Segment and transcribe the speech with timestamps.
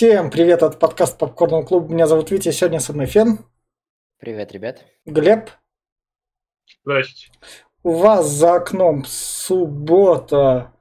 [0.00, 1.92] Всем привет от подкаста Попкорного клуба.
[1.92, 3.40] Меня зовут Витя, сегодня со мной Фен.
[4.18, 4.86] Привет, ребят.
[5.04, 5.50] Глеб.
[6.82, 7.26] Здрасте.
[7.82, 10.72] У вас за окном суббота,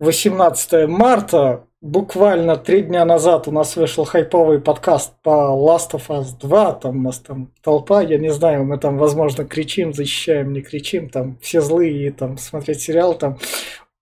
[0.00, 1.68] 18 марта.
[1.80, 6.72] Буквально три дня назад у нас вышел хайповый подкаст по Last of Us 2.
[6.72, 11.10] Там у нас там толпа, я не знаю, мы там, возможно, кричим, защищаем, не кричим.
[11.10, 13.38] Там все злые, там смотреть сериал, там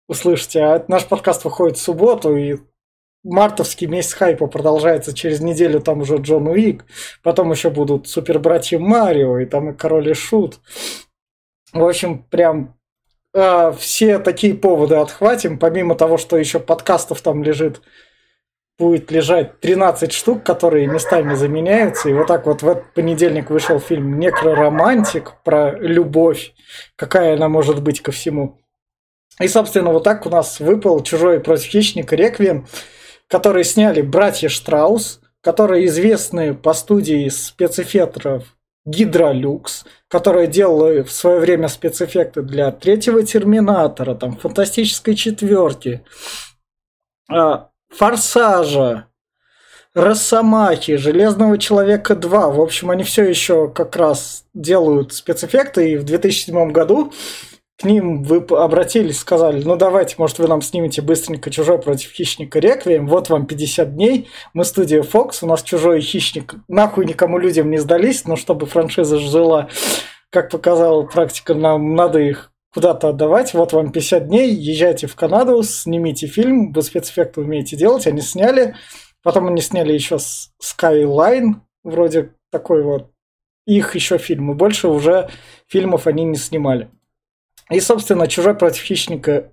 [0.09, 0.63] услышите.
[0.63, 2.57] А наш подкаст выходит в субботу, и
[3.25, 6.85] мартовский месяц хайпа продолжается через неделю, там уже Джон Уик,
[7.23, 10.61] потом еще будут супер братья Марио, и там и Король и Шут.
[11.73, 12.77] В общем, прям
[13.33, 17.81] э, все такие поводы отхватим, помимо того, что еще подкастов там лежит,
[18.79, 22.09] будет лежать 13 штук, которые местами заменяются.
[22.09, 26.55] И вот так вот в этот понедельник вышел фильм «Некроромантик» про любовь,
[26.97, 28.61] какая она может быть ко всему.
[29.41, 32.67] И, собственно, вот так у нас выпал «Чужой против хищника» Реквием
[33.29, 41.69] которые сняли братья Штраус, которые известны по студии спецэффектов Гидролюкс, которая делала в свое время
[41.69, 46.05] спецэффекты для третьего Терминатора, там, Фантастической четверки,
[47.31, 49.07] а, Форсажа,
[49.95, 52.51] Росомахи, Железного Человека 2.
[52.51, 57.13] В общем, они все еще как раз делают спецэффекты, и в 2007 году
[57.77, 62.61] к ним вы обратились, сказали, ну давайте, может, вы нам снимете быстренько «Чужой против хищника
[62.61, 67.71] Реквием», вот вам 50 дней, мы студия Fox, у нас «Чужой хищник» нахуй никому людям
[67.71, 69.69] не сдались, но чтобы франшиза жила,
[70.31, 75.63] как показала практика, нам надо их куда-то отдавать, вот вам 50 дней, езжайте в Канаду,
[75.65, 78.77] снимите фильм, вы спецэффекты умеете делать, они сняли,
[79.23, 80.19] потом они сняли еще
[80.63, 83.11] Skyline, вроде такой вот,
[83.67, 85.29] их еще фильмы, больше уже
[85.67, 86.89] фильмов они не снимали.
[87.71, 89.51] И, собственно, «Чужой против хищника»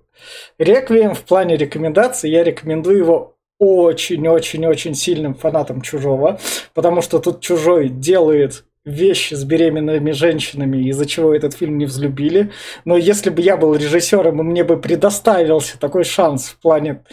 [0.58, 6.40] Реквием в плане рекомендаций я рекомендую его очень-очень-очень сильным фанатам «Чужого»,
[6.74, 12.50] потому что тут «Чужой» делает вещи с беременными женщинами, из-за чего этот фильм не взлюбили.
[12.84, 17.04] Но если бы я был режиссером, и мне бы предоставился такой шанс в плане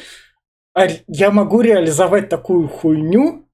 [0.73, 3.45] «А я могу реализовать такую хуйню,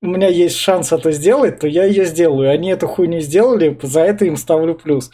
[0.00, 2.50] у меня есть шанс это сделать, то я ее сделаю.
[2.50, 5.10] Они эту хуйню сделали, за это им ставлю плюс.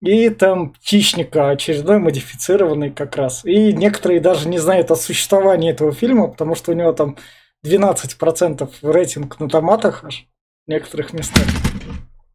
[0.00, 3.44] И там хищника очередной модифицированный как раз.
[3.44, 7.16] И некоторые даже не знают о существовании этого фильма, потому что у него там
[7.66, 10.26] 12% рейтинг на томатах аж
[10.66, 11.44] в некоторых местах.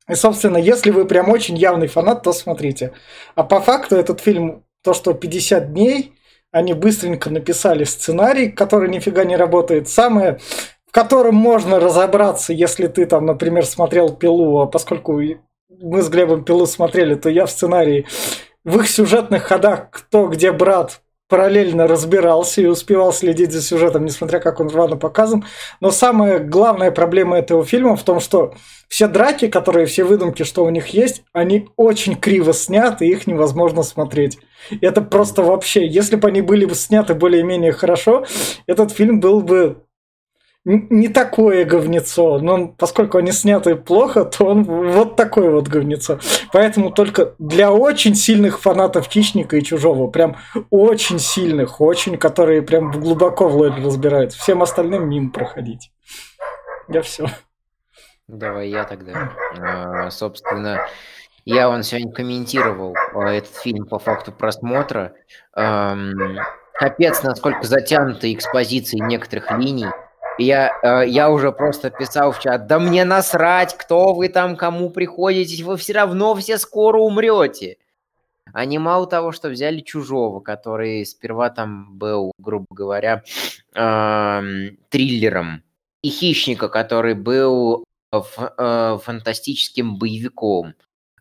[0.10, 2.92] И, собственно, если вы прям очень явный фанат, то смотрите.
[3.36, 6.14] А по факту этот фильм, то, что 50 дней,
[6.52, 9.88] они быстренько написали сценарий, который нифига не работает.
[9.88, 10.40] Самое,
[10.86, 15.20] в котором можно разобраться, если ты там, например, смотрел «Пилу», а поскольку
[15.82, 18.06] мы с Глебом Пилу смотрели, то я в сценарии
[18.64, 24.40] в их сюжетных ходах кто где брат параллельно разбирался и успевал следить за сюжетом, несмотря
[24.40, 25.46] как он рано показан.
[25.80, 28.54] Но самая главная проблема этого фильма в том, что
[28.88, 33.82] все драки, которые все выдумки, что у них есть, они очень криво сняты, их невозможно
[33.82, 34.38] смотреть.
[34.82, 38.26] Это просто вообще, если бы они были бы сняты более-менее хорошо,
[38.68, 39.84] этот фильм был бы
[40.66, 46.20] не такое говнецо, но поскольку они сняты плохо, то он вот такое вот говнецо.
[46.54, 50.38] Поэтому только для очень сильных фанатов Хищника и Чужого, прям
[50.70, 54.40] очень сильных, очень, которые прям глубоко в лоре разбираются.
[54.40, 55.92] Всем остальным мимо проходить.
[56.88, 57.28] Я все.
[58.28, 59.34] Давай я тогда.
[59.60, 60.88] А, собственно,
[61.44, 65.14] я он сегодня комментировал а, этот фильм по факту просмотра.
[65.54, 69.88] Капец, насколько затянуты экспозиции некоторых линий.
[70.38, 74.90] Я, э, я уже просто писал в чат, да мне насрать, кто вы там, кому
[74.90, 77.78] приходите, вы все равно все скоро умрете.
[78.52, 83.24] Они мало того, что взяли чужого, который сперва там был, грубо говоря,
[83.76, 84.42] э,
[84.90, 85.64] триллером,
[86.04, 90.76] и хищника, который был э, фантастическим боевиком.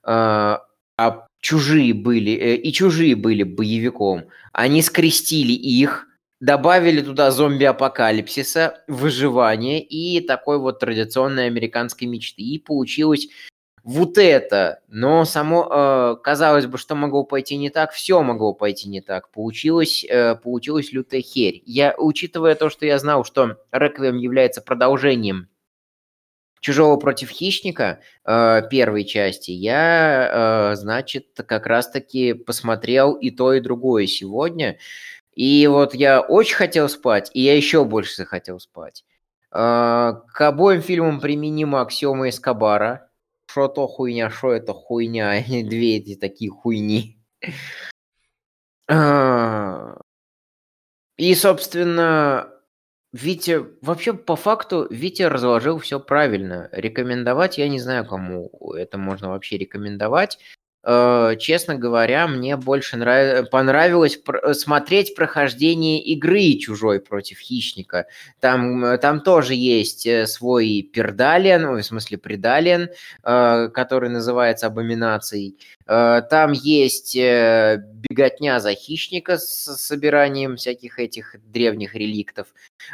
[0.04, 0.58] Э,
[0.98, 4.24] а чужие были, э, и чужие были боевиком.
[4.52, 6.06] Они скрестили их,
[6.42, 12.42] добавили туда зомби-апокалипсиса, выживание и такой вот традиционной американской мечты.
[12.42, 13.28] И получилось
[13.84, 14.80] вот это.
[14.88, 19.30] Но само, э, казалось бы, что могло пойти не так, все могло пойти не так.
[19.30, 21.62] Получилось, э, получилась лютая херь.
[21.64, 25.48] Я, учитывая то, что я знал, что Реквием является продолжением
[26.58, 33.60] Чужого против хищника э, первой части, я, э, значит, как раз-таки посмотрел и то, и
[33.60, 34.78] другое сегодня.
[35.34, 39.04] И вот я очень хотел спать, и я еще больше захотел спать.
[39.50, 43.08] А, к обоим фильмам применима аксиома Эскобара.
[43.46, 47.18] Что то хуйня, что это хуйня, две эти такие хуйни.
[48.88, 49.98] А,
[51.16, 52.48] и, собственно,
[53.12, 56.68] Витя, вообще по факту Витя разложил все правильно.
[56.72, 60.38] Рекомендовать я не знаю, кому это можно вообще рекомендовать.
[60.84, 63.48] Э, честно говоря, мне больше нрав...
[63.50, 68.06] понравилось пр- смотреть прохождение игры «Чужой против хищника».
[68.40, 72.90] Там, э, там тоже есть э, свой пердален, в смысле предален,
[73.22, 75.56] который называется «Абоминацией».
[75.86, 82.48] Там есть беготня за хищника с собиранием всяких этих древних реликтов.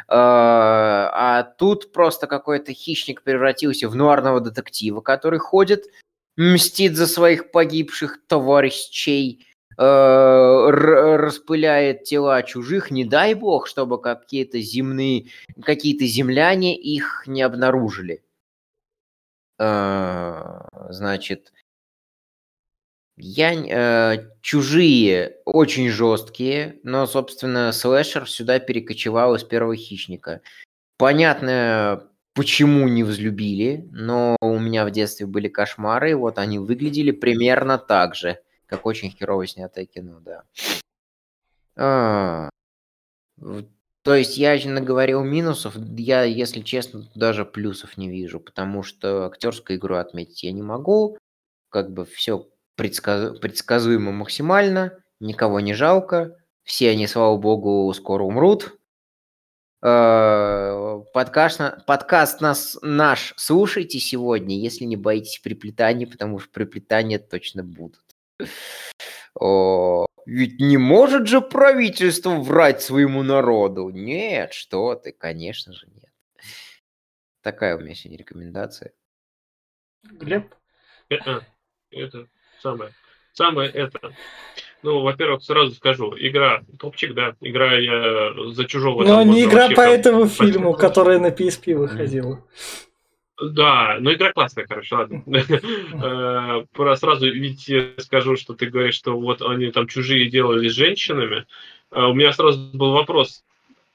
[0.07, 5.85] А тут просто какой-то хищник превратился в нуарного детектива, который ходит
[6.39, 9.45] мстит за своих погибших товарищей,
[9.77, 9.81] э,
[10.71, 15.25] распыляет тела чужих, не дай бог, чтобы какие-то земные,
[15.61, 18.23] какие-то земляне их не обнаружили.
[19.59, 21.51] Э, значит,
[23.17, 30.39] я, э, чужие очень жесткие, но, собственно, слэшер сюда перекочевал из первого хищника.
[30.97, 32.08] Понятно,
[32.39, 38.15] почему не взлюбили, но у меня в детстве были кошмары, вот они выглядели примерно так
[38.15, 40.43] же, как очень херово снятое кино, да.
[41.75, 42.49] А,
[44.03, 49.77] то есть я наговорил минусов, я, если честно, даже плюсов не вижу, потому что актерскую
[49.77, 51.17] игру отметить я не могу,
[51.67, 53.37] как бы все предсказ...
[53.39, 58.78] предсказуемо максимально, никого не жалко, все они, слава богу, скоро умрут,
[59.81, 68.03] подкаст, подкаст нас, наш слушайте сегодня, если не боитесь приплетаний, потому что приплетания точно будут.
[69.35, 73.89] О, ведь не может же правительство врать своему народу.
[73.89, 76.11] Нет, что ты, конечно же нет.
[77.41, 78.91] Такая у меня сегодня рекомендация.
[80.03, 80.53] Глеб?
[81.07, 81.45] Это,
[81.91, 82.27] это
[82.61, 82.93] самое.
[83.33, 84.13] Самое это.
[84.81, 89.03] Ну, во-первых, сразу скажу, игра топчик, да, игра я за чужого.
[89.03, 92.43] Но не игра по этому фильму, которая на PSP выходила.
[93.41, 95.23] Да, ну игра классная, короче, ладно.
[96.01, 100.73] Э, про сразу ведь скажу, что ты говоришь, что вот они там чужие делали с
[100.73, 101.45] женщинами.
[101.91, 103.43] Э, у меня сразу был вопрос,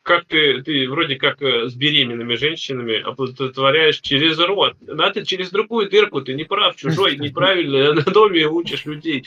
[0.05, 4.77] как ты, ты вроде как э, с беременными женщинами оплодотворяешь через рот.
[4.83, 9.25] Надо через другую дырку, ты не прав, чужой, неправильно, анатомию учишь людей.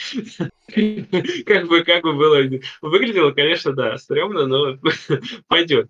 [1.46, 2.42] Как бы, как бы было.
[2.82, 4.78] Выглядело, конечно, да, стрёмно, но
[5.48, 5.90] пойдет.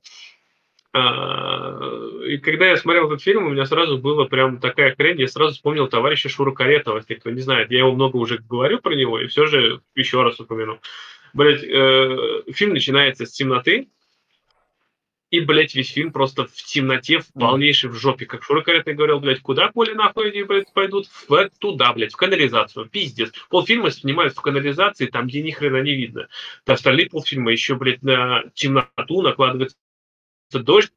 [0.93, 1.79] А,
[2.27, 5.55] и когда я смотрел этот фильм, у меня сразу было прям такая хрень, я сразу
[5.55, 7.71] вспомнил товарища Шуру Каретова, если кто не знает.
[7.71, 10.79] Я его много уже говорю про него, и все же еще раз упомяну.
[11.33, 13.89] Блять, э, фильм начинается с темноты,
[15.29, 18.25] и, блядь, весь фильм просто в темноте, в полнейшей в жопе.
[18.25, 21.07] Как Шура Каретный говорил, блядь, куда коли нахуй они, блядь, пойдут?
[21.27, 22.85] В, туда, блядь, в канализацию.
[22.85, 23.33] Пиздец.
[23.50, 26.29] Полфильма снимают в канализации, там, где ни хрена не видно.
[26.65, 29.75] Да, остальные полфильма еще, блядь, на темноту накладывается
[30.53, 30.94] дождь,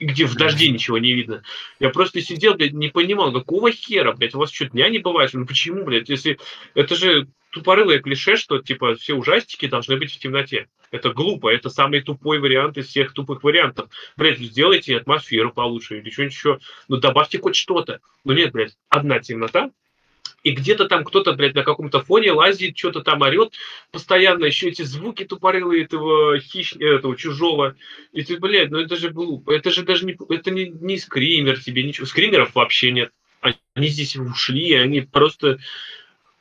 [0.00, 1.42] где в дожде ничего не видно.
[1.78, 5.30] Я просто сидел, блядь, не понимал, какого хера, блядь, у вас что, дня не бывает?
[5.34, 6.38] Ну почему, блядь, если...
[6.74, 10.66] Это же тупорылое клише, что, типа, все ужастики должны быть в темноте.
[10.90, 13.88] Это глупо, это самый тупой вариант из всех тупых вариантов.
[14.16, 16.58] Блядь, сделайте атмосферу получше или что-нибудь еще.
[16.88, 18.00] Ну, добавьте хоть что-то.
[18.24, 19.70] Но нет, блядь, одна темнота,
[20.42, 23.54] и где-то там кто-то, блядь, на каком-то фоне лазит, что-то там орет,
[23.92, 27.76] постоянно еще эти звуки тупорылые этого хищника, этого чужого.
[28.12, 31.60] И ты, блядь, ну это же глупо, это же даже не, это не, не скример
[31.60, 32.06] тебе, ничего.
[32.06, 33.10] Скримеров вообще нет.
[33.74, 35.58] Они здесь ушли, они просто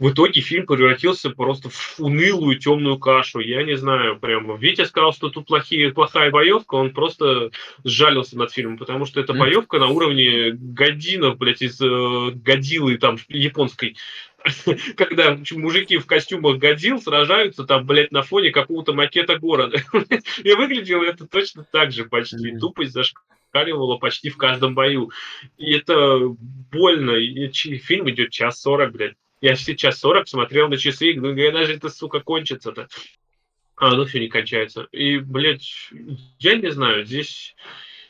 [0.04, 3.40] в итоге фильм превратился просто в унылую темную кашу.
[3.40, 4.54] Я не знаю, прям.
[4.58, 7.52] Витя сказал, что тут плохие, плохая боевка, он просто
[7.86, 13.16] сжалился над фильмом, потому что это боевка на уровне годинов, блядь, из э, годилы там
[13.30, 13.96] японской.
[14.98, 19.82] Когда мужики в костюмах годил сражаются там, блядь, на фоне какого-то макета города.
[20.44, 22.58] И выглядело это точно так же почти.
[22.58, 25.12] Тупость зашкаливала почти в каждом бою.
[25.58, 27.12] И это больно.
[27.12, 29.16] И фильм идет час сорок, блядь.
[29.44, 32.88] Я сейчас 40 смотрел на часы и говорю, когда же это, сука, кончится-то?
[33.76, 34.88] А оно все не кончается.
[34.94, 35.70] И, блядь,
[36.40, 37.54] я не знаю, здесь,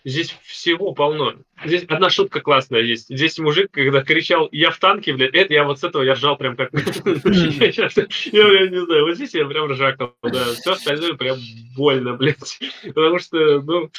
[0.05, 1.33] здесь всего полно.
[1.65, 3.09] Здесь одна шутка классная есть.
[3.09, 6.37] Здесь мужик, когда кричал «я в танке», блядь, это я вот с этого я ржал
[6.37, 6.71] прям как...
[6.75, 10.53] Я не знаю, вот здесь я прям ржакал, да.
[10.53, 11.39] Все остальное прям
[11.75, 12.59] больно, блядь.
[12.83, 13.89] Потому что, ну,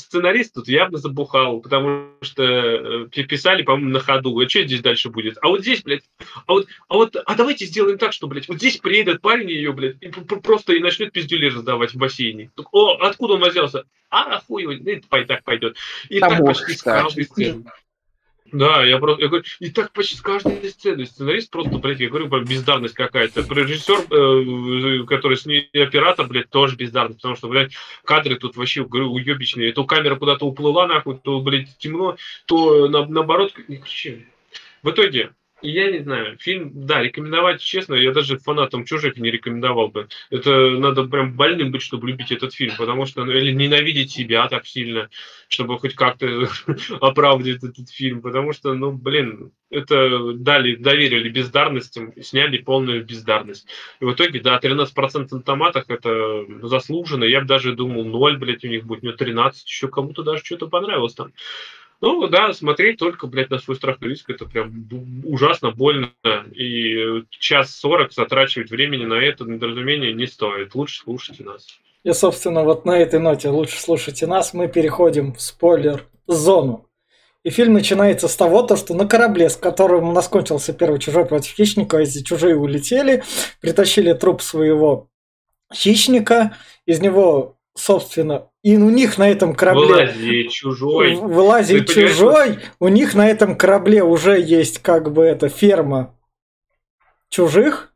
[0.00, 4.38] сценарист тут явно забухал, потому что э, писали, по-моему, на ходу.
[4.38, 5.38] А что здесь дальше будет?
[5.42, 6.04] А вот здесь, блядь,
[6.46, 9.72] а вот, а вот, а давайте сделаем так, что, блядь, вот здесь приедет парень ее,
[9.72, 12.50] блядь, и просто и начнет пиздюлей раздавать в бассейне.
[12.72, 13.84] О, откуда он взялся?
[14.10, 15.76] А, хуй его, ну, так пойдет.
[16.08, 17.64] И Там так почти с каждой сцены.
[18.52, 21.04] Да, я просто, я говорю, и так почти с каждой сцены.
[21.04, 23.42] Сценарист просто, блядь, я говорю, бездарность какая-то.
[23.42, 27.72] Режиссер, э, который с ней оператор, блядь, тоже бездарность, потому что, блядь,
[28.04, 29.72] кадры тут вообще, говорю, уебищные.
[29.72, 33.54] То камера куда-то уплыла, нахуй, то, блядь, темно, то на, наоборот.
[34.82, 39.88] В итоге, я не знаю, фильм, да, рекомендовать, честно, я даже фанатам чужих не рекомендовал
[39.88, 40.08] бы.
[40.30, 44.46] Это надо прям больным быть, чтобы любить этот фильм, потому что, ну, или ненавидеть себя
[44.48, 45.10] так сильно,
[45.48, 46.48] чтобы хоть как-то
[47.00, 53.66] оправдать этот фильм, потому что, ну, блин, это дали, доверили бездарностям, сняли полную бездарность.
[54.00, 58.64] И в итоге, да, 13% на томатах это заслуженно, я бы даже думал, 0, блядь,
[58.64, 61.32] у них будет, него 13, еще кому-то даже что-то понравилось там.
[62.00, 64.88] Ну, да, смотреть только, блядь, на свой страх и риск, это прям
[65.24, 66.12] ужасно больно.
[66.54, 70.74] И час сорок затрачивать времени на это недоразумение не стоит.
[70.74, 71.66] Лучше слушайте нас.
[72.04, 74.54] И, собственно, вот на этой ноте лучше слушайте нас.
[74.54, 76.88] Мы переходим в спойлер-зону.
[77.42, 81.00] И фильм начинается с того, то, что на корабле, с которым у нас кончился первый
[81.00, 83.24] чужой против хищника, эти чужие улетели,
[83.60, 85.08] притащили труп своего
[85.72, 89.86] хищника, из него собственно, и у них на этом корабле...
[89.86, 91.14] Вылазит чужой.
[91.14, 92.58] Вылазит чужой.
[92.80, 96.14] У них на этом корабле уже есть как бы эта ферма
[97.28, 97.92] чужих.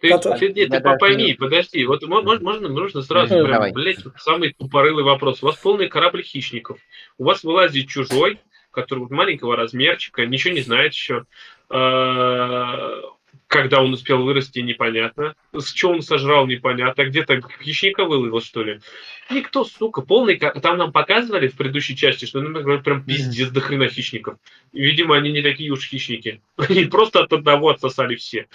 [0.00, 0.38] Ты, Который...
[0.38, 5.04] ты, ты, ты пойми, подожди, вот можно, можно, нужно сразу, ну, прям, блядь, самый тупорылый
[5.04, 5.42] вопрос.
[5.42, 6.78] У вас полный корабль хищников,
[7.18, 11.26] у вас вылазит чужой, который вот маленького размерчика, ничего не знает еще,
[11.68, 13.02] а,
[13.50, 15.34] когда он успел вырасти, непонятно.
[15.52, 17.04] С чего он сожрал, непонятно.
[17.04, 18.80] Где-то хищника выловил, что ли.
[19.28, 20.38] Никто, сука, полный...
[20.38, 24.36] Там нам показывали в предыдущей части, что, например, прям пиздец до хрена хищников.
[24.72, 26.40] И, видимо, они не такие уж хищники.
[26.56, 28.46] Они просто от одного отсосали все.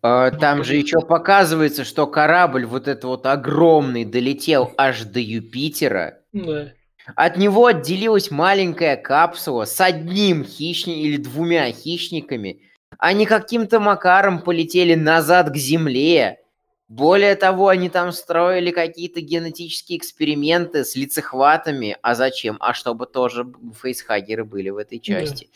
[0.00, 6.20] А, там же еще показывается, что корабль вот этот вот огромный долетел аж до Юпитера.
[6.32, 6.72] Да.
[7.16, 12.62] От него отделилась маленькая капсула с одним хищником или двумя хищниками,
[12.98, 16.40] они каким-то макаром полетели назад к Земле.
[16.88, 21.96] Более того, они там строили какие-то генетические эксперименты с лицехватами.
[22.02, 22.56] А зачем?
[22.60, 23.46] А чтобы тоже
[23.80, 25.48] фейсхагеры были в этой части.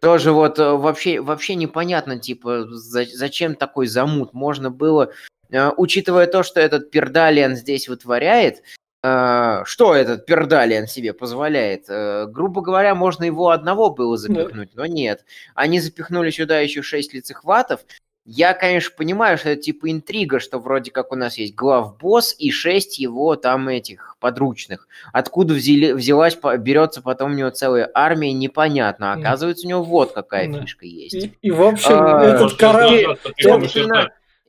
[0.00, 0.08] Да.
[0.08, 4.32] Тоже вот э, вообще, вообще непонятно, типа, за, зачем такой замут.
[4.32, 5.12] Можно было,
[5.50, 8.62] э, учитывая то, что этот пердалиан здесь вытворяет,
[9.02, 11.84] что этот пердалиан себе позволяет?
[11.88, 15.24] Э, грубо говоря, можно его одного было запихнуть, но нет.
[15.54, 17.80] Они запихнули сюда еще шесть лицехватов.
[18.26, 22.50] Я, конечно, понимаю, что это типа интрига, что вроде как у нас есть главбосс и
[22.50, 24.86] шесть его там этих подручных.
[25.12, 29.14] Откуда взяли, взялась, берется потом у него целая армия, непонятно.
[29.14, 31.14] Оказывается, у него вот какая фишка есть.
[31.14, 33.18] И, и в общем, а, этот корабль...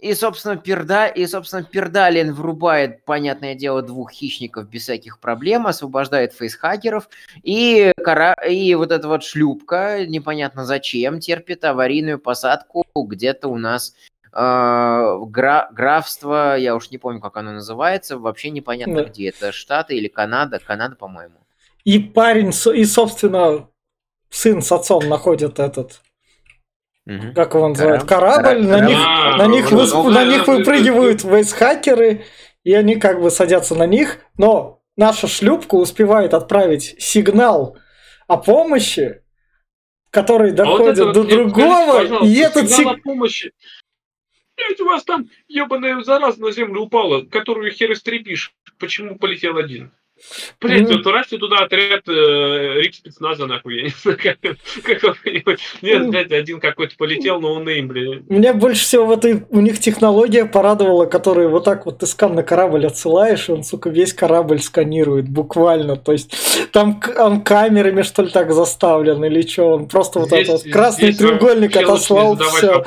[0.02, 1.06] И, собственно, перда...
[1.06, 7.08] и, собственно, Пердалин врубает, понятное дело, двух хищников без всяких проблем, освобождает фейсхакеров,
[7.44, 8.34] и, кора...
[8.34, 13.94] и вот эта вот шлюпка, непонятно зачем, терпит аварийную посадку где-то у нас
[14.34, 15.70] э, гра...
[15.72, 19.04] графство, я уж не помню, как оно называется, вообще непонятно да.
[19.04, 19.30] где.
[19.30, 20.58] Это Штаты или Канада?
[20.58, 21.36] Канада, по-моему.
[21.84, 23.68] И парень, и, собственно,
[24.32, 26.02] сын с отцом находят этот
[27.12, 27.34] Угу.
[27.36, 28.04] Как его называют?
[28.04, 28.44] Корабль.
[28.44, 28.68] Корабль.
[28.68, 28.98] На них,
[29.38, 29.96] на них, высп...
[30.06, 32.26] на них выпрыгивают вейсхакеры,
[32.64, 37.78] и они как бы садятся на них, но наша шлюпка успевает отправить сигнал
[38.28, 39.24] о помощи,
[40.10, 43.52] который доходит а вот до другого, и этот сигнал о помощи.
[44.56, 48.54] Блять, у вас там ебаная зараза на землю упала, которую хер истребишь.
[48.78, 49.92] Почему полетел один?
[50.60, 54.38] Блять, ну, отправьте туда отряд э, Рик спецназа, нахуй, я не знаю, как,
[54.84, 55.60] какого-нибудь.
[55.82, 58.30] Нет, блядь, один какой-то полетел, но он им, блядь.
[58.30, 62.36] Меня больше всего в этой, у них технология порадовала, которую вот так вот ты скан
[62.36, 65.96] на корабль отсылаешь, и он, сука, весь корабль сканирует, буквально.
[65.96, 70.64] То есть там он камерами, что ли, так заставлен, или что, он просто вот этот
[70.64, 72.84] красный треугольник отослал, все.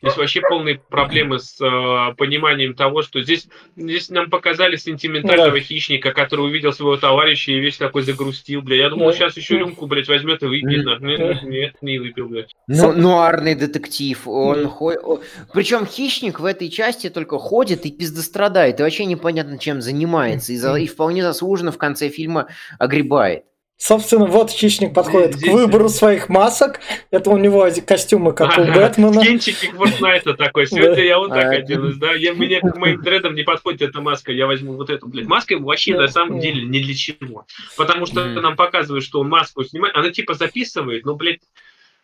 [0.00, 5.60] Здесь вообще полные проблемы с э, пониманием того, что здесь, здесь нам показали сентиментального да.
[5.60, 8.76] хищника, который увидел своего товарища и весь такой загрустил, бля.
[8.76, 9.12] Я думал, да.
[9.12, 10.84] сейчас еще рюмку, блядь, возьмет и выпьет.
[10.84, 10.98] Да.
[11.00, 12.54] Нет, нет, не выпил, блядь.
[12.68, 14.20] Ну, нуарный детектив.
[14.28, 14.68] Он да.
[14.68, 15.00] ходит...
[15.52, 18.78] Причем хищник в этой части только ходит и пиздострадает.
[18.78, 20.52] И вообще непонятно, чем занимается.
[20.52, 20.76] И, за...
[20.76, 22.46] и вполне заслуженно в конце фильма
[22.78, 23.47] огребает.
[23.78, 26.80] Собственно, вот хищник подходит здесь, к выбору своих масок.
[27.12, 29.24] Это у него костюмы, как у Бэтмена.
[29.24, 30.66] Кинчики Фортнайта такой.
[30.66, 32.12] Все я вот так оделась, да.
[32.12, 34.32] Я, мне к моим дредам не подходит эта маска.
[34.32, 35.26] Я возьму вот эту, блядь.
[35.26, 37.46] Маска вообще на самом деле не для чего.
[37.76, 39.94] Потому что нам показывают, что он маску снимает.
[39.94, 41.40] Она типа записывает, но, блядь,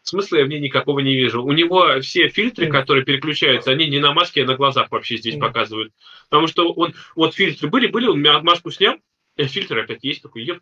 [0.03, 1.43] смысла я в ней никакого не вижу.
[1.43, 5.37] У него все фильтры, которые переключаются, они не на маске, а на глазах вообще здесь
[5.41, 5.93] показывают.
[6.31, 8.95] Потому что он, вот фильтры были, были, он маску снял,
[9.37, 10.61] фильтр опять есть такой, еп,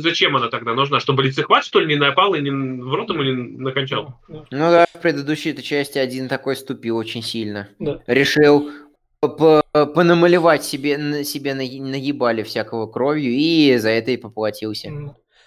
[0.00, 1.00] зачем она тогда нужна?
[1.00, 4.20] Чтобы лицехват, что ли, не напал и не, в рот ему не накончал?
[4.28, 7.68] Ну да, в предыдущей части один такой ступил очень сильно.
[7.78, 8.00] Да.
[8.06, 8.70] Решил
[9.20, 14.92] понамалевать себе, себе наебали всякого кровью и за это и поплатился.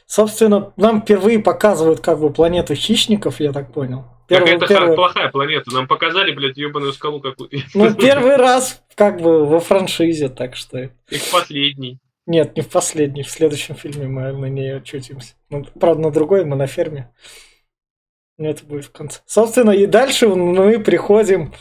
[0.06, 4.06] Собственно, нам впервые показывают как бы планету хищников, я так понял.
[4.28, 4.96] Первый, Какая-то первый...
[4.96, 5.74] плохая планета.
[5.74, 7.58] Нам показали, блядь, ебаную скалу какую-то.
[7.74, 10.90] Ну, первый раз как бы во франшизе, так что...
[11.10, 12.00] И в последний.
[12.26, 13.24] Нет, не в последний.
[13.24, 15.36] В следующем фильме мы на ней очутимся.
[15.50, 17.10] Ну, правда, на другой, мы на ферме.
[18.38, 19.22] Это будет в конце.
[19.26, 21.54] Собственно, и дальше мы приходим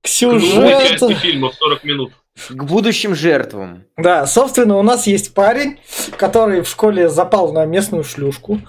[0.00, 1.08] к сюжету.
[1.08, 2.12] К фильма в 40 минут.
[2.50, 3.84] К будущим жертвам.
[3.96, 5.78] Да, собственно, у нас есть парень,
[6.18, 8.60] который в школе запал на местную шлюшку,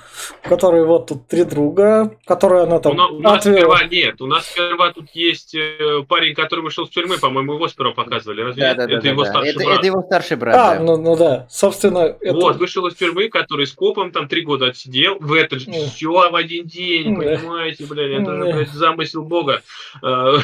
[0.46, 4.26] у которой вот тут три друга, которые она там У, у нас сперва нет, у
[4.26, 8.42] нас сперва тут есть э, парень, который вышел с тюрьмы, по-моему, его сперва показывали.
[8.42, 9.30] Разве да, да, это да, его да.
[9.32, 9.78] старший это, брат?
[9.80, 10.84] Это его старший брат, А, да.
[10.84, 12.16] ну, ну да, собственно...
[12.22, 12.34] Это...
[12.34, 15.90] Вот, вышел из тюрьмы, который с копом там три года отсидел, в этот же, Mm.
[15.94, 17.22] все в один день, Да.
[17.38, 18.52] понимаете, блядь, это же, Да.
[18.56, 19.62] блядь, замысел бога.
[20.02, 20.38] Э,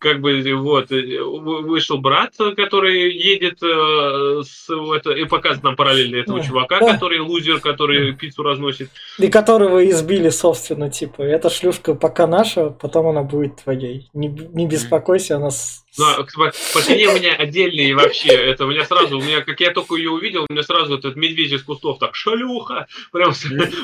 [0.00, 2.32] Как бы, вот, э, вы- вышел брат,
[2.64, 6.44] который едет э, с, это, и показывает нам параллельно этого Да.
[6.44, 6.92] чувака, Да.
[6.94, 8.90] который лузер, который пиццу разносит.
[9.18, 14.08] И которого избили, собственно, типа, эта шлюшка пока наша, потом она будет твоей.
[14.14, 15.50] Не, не беспокойся, она...
[15.50, 19.70] с- К- пацаны у меня отдельные вообще, это у меня сразу, у меня, как я
[19.70, 23.32] только ее увидел, у меня сразу этот медведь из кустов так, шалюха, прям,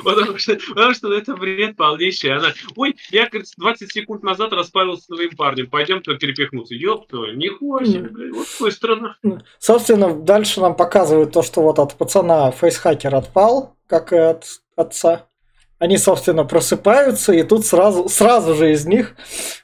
[0.04, 5.02] потому что, потому что это бред полнейший, она, ой, я, говорит, 20 секунд назад расправился
[5.02, 9.16] с своим парнем, пойдем-то перепихнуться, ёб твою, нихуя себе, блядь, вот такая страна.
[9.58, 15.26] Собственно, дальше нам показывают то, что вот от пацана фейсхакер отпал, как и от отца.
[15.78, 19.14] Они, собственно, просыпаются, и тут сразу, сразу же из них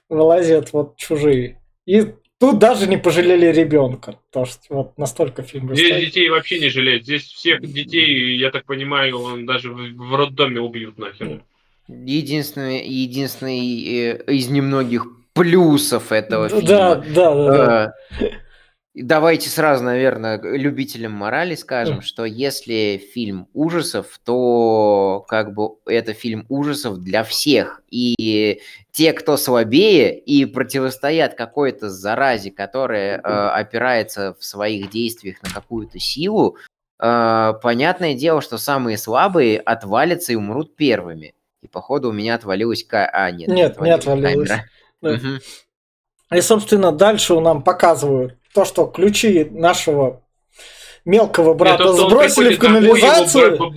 [0.09, 1.63] вылазят вот чужие.
[1.85, 6.07] И тут даже не пожалели ребенка, потому что вот настолько фильм Здесь расстоит.
[6.07, 10.99] детей вообще не жалеют, здесь всех детей, я так понимаю, он даже в, роддоме убьют
[10.99, 11.43] нахер.
[11.89, 17.05] Единственный, единственный э, из немногих плюсов этого Да, фильма.
[17.15, 18.31] да, да, да.
[18.99, 26.47] Давайте сразу, наверное, любителям морали скажем, что если фильм ужасов, то как бы это фильм
[26.49, 27.83] ужасов для всех.
[27.91, 35.51] И те, кто слабее и противостоят какой-то заразе, которая э, опирается в своих действиях на
[35.51, 36.57] какую-то силу,
[36.99, 41.35] э, понятное дело, что самые слабые отвалятся и умрут первыми.
[41.61, 43.11] И походу у меня отвалилась ка...
[43.13, 44.49] А, нет, Нет, не отвалилась.
[44.49, 44.65] камера.
[45.03, 45.11] Да.
[45.13, 45.41] Мгм.
[46.33, 50.23] И, собственно, дальше нам показывают то, что ключи нашего
[51.05, 53.59] мелкого брата он сбросили в его канализацию.
[53.59, 53.71] бра-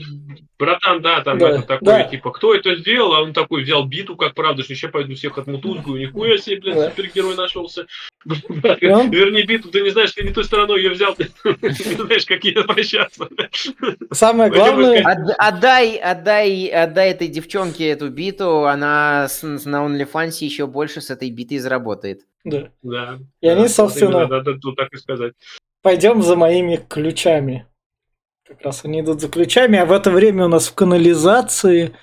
[0.57, 2.03] Братан, да, там Да, это такой, да.
[2.03, 3.13] типа, кто это сделал?
[3.13, 5.97] А он такой взял биту, как правда, что сейчас пойду всех отмутузгаю.
[6.01, 6.89] Нихуя себе, блядь, Да.
[6.89, 7.85] супергерой нашелся.
[8.25, 11.29] он- Верни биту, ты не знаешь, ты не той стороной ее взял, ты
[11.61, 13.29] не знаешь, как ей обращаться.
[14.11, 20.67] Самое Пойдем главное, От- Отдай, отдай, отдай этой девчонке эту биту, она на OnlyFans еще
[20.67, 22.23] больше с этой битой заработает.
[22.43, 22.69] Да.
[22.81, 23.19] Да.
[23.41, 25.33] И они, Да, вот собственно- именно, Надо тут так и сказать.
[25.81, 27.65] пойдем за моими ключами.
[28.47, 31.93] Как раз они идут за ключами, а в это время у нас в канализации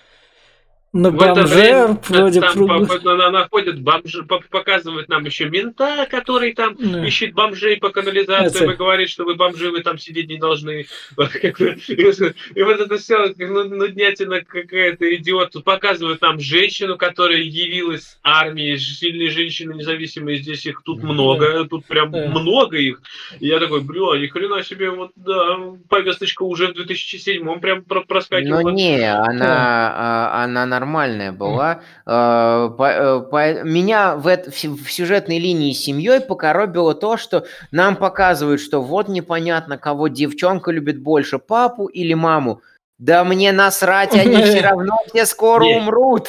[0.96, 5.08] на В это бомжер время вроде там пруд- по- по- на- находят бомжи, по- показывают
[5.08, 7.06] нам еще мента, который там Да.
[7.06, 10.86] ищет бомжей по канализации, Это- и говорит, что вы бомжи, вы там сидеть не должны.
[11.16, 15.50] И вот это все нуднятина какая-то, идиот.
[15.52, 21.64] Тут показывают нам женщину, которая явилась с армии, сильные женщины независимые, здесь их тут много,
[21.68, 23.00] тут прям много их.
[23.40, 28.00] И я такой, бля, ни хрена себе, вот да, повесточка уже в 2007 прям про-
[28.00, 28.70] Но проскакивала.
[28.70, 31.80] не, она, а, она нормальная была.
[32.06, 36.94] А, по- э, по- Меня в, эт- в сю- в сюжетной линии с семьей покоробило
[36.94, 42.60] то, что нам показывают, что вот непонятно, кого девчонка любит больше, папу или маму.
[42.98, 46.28] Да мне насрать, они все равно все скоро умрут.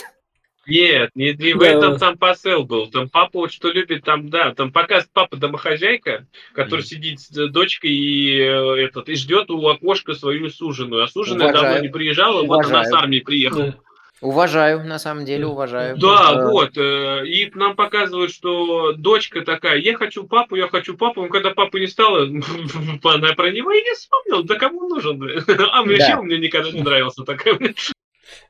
[0.70, 2.88] Нет, не, не в этом там посыл был.
[2.88, 6.86] Там папа вот что любит, там, да, там показывает папа домохозяйка, который Мгм.
[6.88, 11.06] сидит с э, дочкой и э, этот, и ждет у окошка свою суженую.
[11.06, 11.64] А суженая Уважаю.
[11.76, 12.96] давно не приезжала, вот она с Уважаю.
[12.98, 13.76] армии приехала.
[14.22, 14.28] Да.
[14.28, 15.98] Уважаю, на самом деле, уважаю.
[15.98, 16.78] Да, Э, вот.
[16.78, 21.22] э, И нам показывают, что дочка такая, я хочу папу, я хочу папу.
[21.22, 22.24] Но когда папы не стало,
[23.04, 24.44] она про него и не вспомнил.
[24.44, 25.22] Да кому он нужен?
[25.72, 26.04] А мне Да.
[26.06, 27.76] вообще он мне никогда не нравился такой.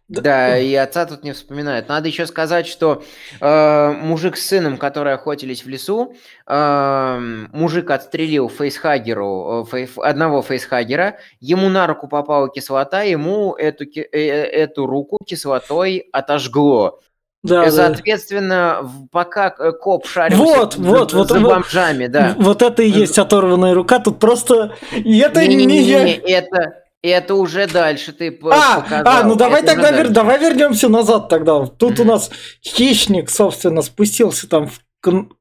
[0.09, 1.89] Да, и отца тут не вспоминают.
[1.89, 3.03] Надо еще сказать, что
[3.41, 6.15] э, мужик с сыном, которые охотились в лесу,
[6.47, 7.19] э,
[7.51, 14.43] мужик отстрелил фейсхагеру, э, одного фейсхагера, ему на руку попала кислота, ему эту, э, э,
[14.45, 17.01] эту руку кислотой отожгло.
[17.43, 17.71] Да, да.
[17.71, 22.33] Соответственно, в- пока э, коп шарился Вот, вот, за- вот, бомжами, да.
[22.37, 23.99] Вот это и есть оторванная рука.
[23.99, 24.73] Тут просто...
[24.91, 26.39] И это не Не-не-не, я...
[26.39, 29.03] это, это уже дальше ты А, показал.
[29.05, 31.65] а, ну давай это тогда вер- давай вернемся назад тогда.
[31.65, 32.29] Тут у нас
[32.65, 34.79] хищник, собственно, спустился там в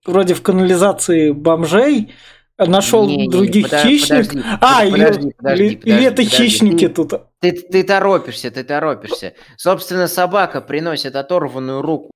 [0.06, 2.14] вроде в канализации бомжей,
[2.58, 4.28] нашел Не-не-не, других подо- хищников.
[4.28, 6.36] подожди, А, подожди, или, подожди, или- подожди, или это подожди.
[6.36, 7.12] хищники тут.
[7.40, 9.32] Ты, ты торопишься, ты торопишься.
[9.56, 12.10] Собственно, собака приносит оторванную руку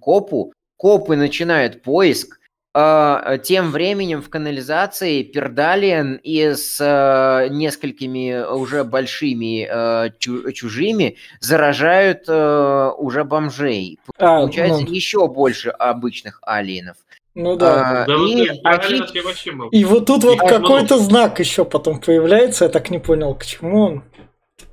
[0.00, 2.38] копу, копы начинают поиск.
[2.78, 11.16] А, тем временем в канализации Пердалиен и с а, несколькими уже большими а, чу- чужими
[11.40, 13.98] заражают а, уже бомжей.
[14.18, 16.98] А, Получается ну, еще больше обычных алиенов.
[17.34, 18.02] ну да.
[18.02, 19.70] А, Да вот и вообще могу.
[19.70, 22.66] И вот тут вот А, какой-то знак еще потом появляется.
[22.66, 24.04] Я так не понял, к чему он.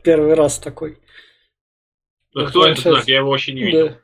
[0.04, 0.98] Первый раз такой.
[2.36, 3.08] Да кто этот знак?
[3.08, 3.88] Я его вообще не видел.
[3.88, 3.96] Да.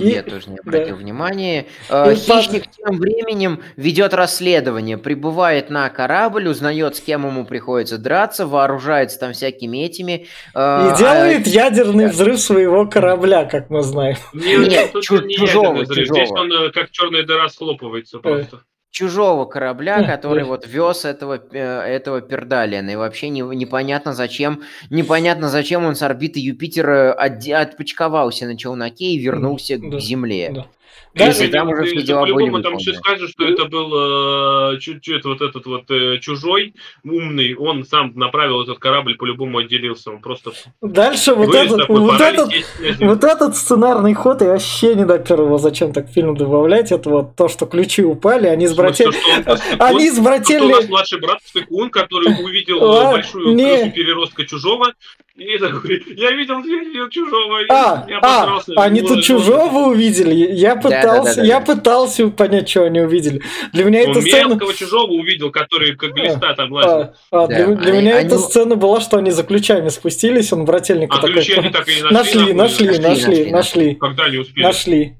[0.00, 1.02] И- Я тоже не обратил да.
[1.02, 1.66] внимания.
[1.88, 7.98] Э, И Хищник тем временем ведет расследование, прибывает на корабль, узнает, с кем ему приходится
[7.98, 10.26] драться, вооружается там всякими этими.
[10.54, 14.16] э, И делает ядерный взрыв своего корабля, как мы знаем.
[14.32, 16.06] Не, Нет, тут чу- не чужого, ядерный взрыв.
[16.08, 16.40] Здесь чужого.
[16.40, 18.60] он э, как черная дыра схлопывается просто.
[18.90, 22.90] Чужого корабля, который вот вез этого, э, этого пердалиена.
[22.90, 29.06] И вообще не- непонятно зачем, непонятно зачем он с орбиты Юпитера отде- отпочковался на челноке
[29.06, 30.50] и вернулся Да, к Земле.
[30.54, 30.66] Да.
[31.14, 34.78] Если Да, там ты- уже все дела были там еще скажешь, что это был э,
[34.78, 40.20] чуть-чуть вот этот вот э, чужой, умный, он сам направил этот корабль, по-любому отделился, он
[40.20, 42.52] просто Дальше вот этот, вот этот,
[43.00, 46.92] вот этот сценарный ход я вообще не допер его, зачем так фильм добавлять.
[46.92, 49.10] Это вот то, что ключи упали, они с братьями...
[49.80, 50.86] Они с Что у нас брательной...
[50.88, 53.64] младший брат Стыкун, который увидел Ладно, большую не.
[53.64, 54.92] крысу переростка чужого,
[55.36, 58.72] и такой, я видел, я видел чужого, А, я а, обосрался».
[58.82, 60.34] они тут чужого увидели.
[60.34, 61.74] Я пытался, да, да, я да.
[61.74, 63.40] пытался понять, что они увидели.
[63.72, 64.48] Для меня Он эта сцена...
[64.50, 66.90] мелкого чужого увидел, который как глиста там лазил.
[66.90, 70.52] А, а, Да, для, они- меня они- эта сцена была, что они за ключами спустились,
[70.52, 71.34] он брательника А такой...
[71.34, 72.14] ключи они так и не нашли.
[72.14, 74.64] Нашли, нашли, Нашли, нашли, нашли, нашли, Когда не успели.
[74.64, 75.16] нашли.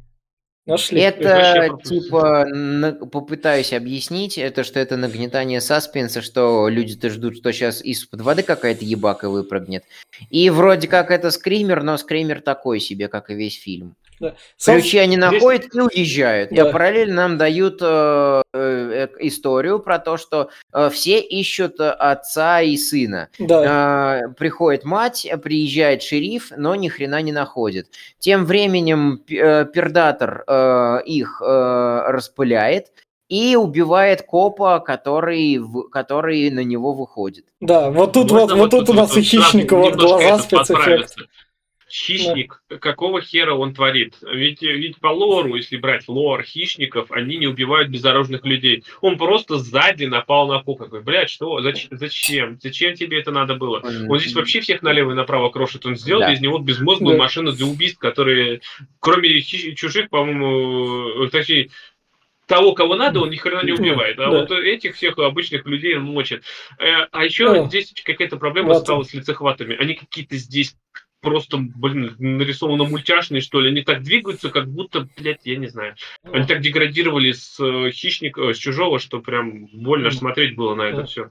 [0.70, 1.00] Нашли.
[1.00, 7.82] Это типа на- попытаюсь объяснить, это что это нагнетание саспенса, что люди-то ждут, что сейчас
[7.82, 9.84] из-под воды какая-то ебака выпрыгнет.
[10.30, 13.96] И вроде как это скример, но скример такой себе, как и весь фильм.
[14.64, 16.50] Ключи они находят и уезжают.
[16.50, 16.68] Да.
[16.68, 22.60] И параллельно нам дают э, э, историю про то, что э, все ищут э, отца
[22.60, 23.28] и сына.
[23.38, 23.64] Да.
[23.66, 27.88] А, приходит мать, э, приезжает шериф, но ни хрена не находит.
[28.18, 32.92] Тем временем э, пердатор э, их э, распыляет
[33.28, 37.46] и убивает копа, который, в- который на него выходит.
[37.60, 41.14] Да, вот тут Можно вот, вот тут у нас сразу хищника вот глаза спецэффект.
[41.90, 44.14] Хищник, какого хера он творит?
[44.22, 48.84] Ведь, ведь по лору, если брать лор хищников, они не убивают безоружных людей.
[49.00, 50.60] Он просто сзади напал на.
[50.62, 51.60] Такой, блядь, что?
[51.90, 52.58] Зачем?
[52.62, 52.94] Зачем?
[52.94, 53.82] Тебе это надо было?
[54.08, 55.84] Он здесь вообще всех налево и направо крошит.
[55.84, 56.32] Он сделал Да.
[56.32, 57.22] из него безмозглую Да.
[57.24, 58.60] машину для убийств, которые,
[59.00, 61.70] кроме хищ- чужих, по-моему, э, точнее,
[62.46, 64.18] того, кого надо, он ни хрена не Да, убивает.
[64.18, 64.40] А да.
[64.40, 66.42] вот этих всех обычных людей он мочит.
[66.78, 67.64] Э, А еще Да.
[67.66, 68.80] здесь какая-то проблема Вот.
[68.82, 69.76] стала с лицехватами.
[69.76, 70.76] Они какие-то здесь
[71.20, 73.70] просто, блин, нарисовано мультяшные, что ли.
[73.70, 75.94] Они так двигаются, как будто, блядь, я не знаю.
[76.22, 80.82] Они так деградировали с э, хищника, э, с чужого, что прям больно смотреть было на
[80.82, 81.30] это все.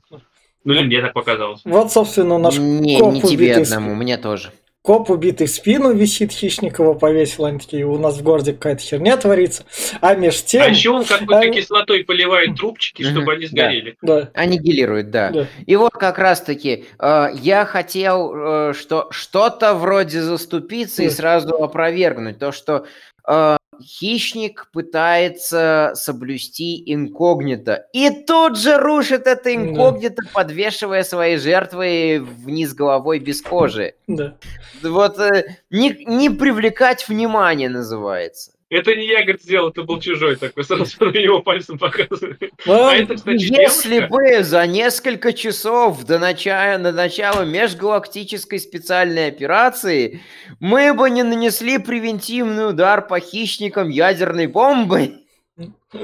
[0.64, 1.62] Ну или мне так показалось.
[1.64, 4.52] Вот, собственно, наш не, не тебе убитый одному, мне тоже.
[4.82, 8.82] Коп убитый в спину висит, хищник его повесил, они такие, у нас в городе какая-то
[8.82, 9.64] херня творится.
[10.00, 10.62] А меж тем...
[10.62, 13.50] А еще он какой-то они- кислотой поливает трубчики, чтобы они да.
[13.50, 13.98] сгорели.
[14.02, 15.32] Да, Аннигилирует, да.
[15.32, 15.48] да.
[15.66, 18.34] И вот как раз-таки э, я хотел
[18.70, 21.14] э, что что-то вроде заступиться и Мгм.
[21.14, 22.86] сразу опровергнуть то, что
[23.28, 27.86] э, хищник пытается соблюсти инкогнито.
[27.94, 29.56] И тут же рушит это Да.
[29.56, 33.94] инкогнито, подвешивая свои жертвы вниз головой без кожи.
[34.08, 34.36] да.
[34.84, 38.52] Вот э, не, не привлекать внимание называется.
[38.70, 42.52] Это не я, говорит, сделал, это был чужой такой, сразу на него пальцем показывает.
[42.68, 44.08] А, А это, кстати, Если девушка.
[44.10, 50.22] бы за несколько часов до начала, до начала межгалактической специальной операции
[50.60, 55.26] мы бы не нанесли превентивный удар по хищникам ядерной бомбой,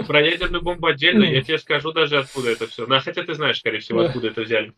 [0.08, 2.88] Про ядерную бомбу отдельно, я тебе скажу даже откуда это все.
[2.88, 4.74] Ну, хотя ты знаешь, скорее всего, откуда это взяли.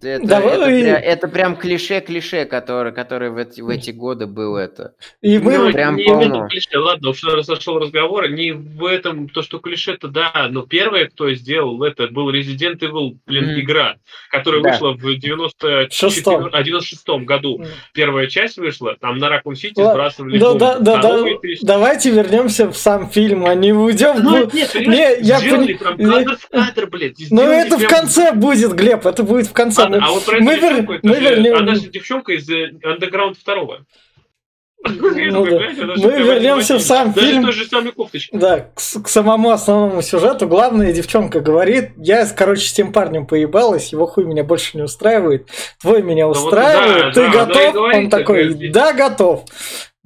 [0.00, 0.54] Это, Давай...
[0.54, 4.94] это, прям, это прям клише-клише, который, который в эти, в эти годы был это.
[5.22, 6.44] И мы ну, прям не полно.
[6.44, 11.06] в клише, ладно, уж зашел разговор, не в этом, то, что клише-то, да, но первое,
[11.06, 13.60] кто сделал это, был Resident Evil, блин, mm.
[13.60, 13.96] игра,
[14.30, 14.70] которая да.
[14.70, 17.60] вышла в 94, 96 году.
[17.60, 17.66] Mm.
[17.92, 21.24] Первая часть вышла, там на Ракун Сити сбрасывали да, да, да, да,
[21.62, 24.27] Давайте вернемся в сам фильм, а не уйдем.
[24.28, 27.16] Ну, ну, нет, не, я сделали прям кадр в кадр, блядь.
[27.30, 29.82] Ну, это в конце будет, Глеб, это будет в конце.
[29.82, 31.00] А вот про мы, вер...
[31.02, 31.56] мы вернем...
[31.56, 33.78] Она же девчонка из э, Underground 2.
[34.84, 35.60] Ну, да.
[35.96, 37.42] Мы вернемся в сам Даже фильм.
[37.42, 38.28] той же.
[38.32, 40.46] Да, к, к самому основному сюжету.
[40.46, 45.48] Главная девчонка говорит, я, короче, с тем парнем поебалась, его хуй меня больше не устраивает,
[45.80, 47.94] твой меня ну устраивает, вот, да, ты да, готов?
[47.94, 49.44] Он такой, да, готов.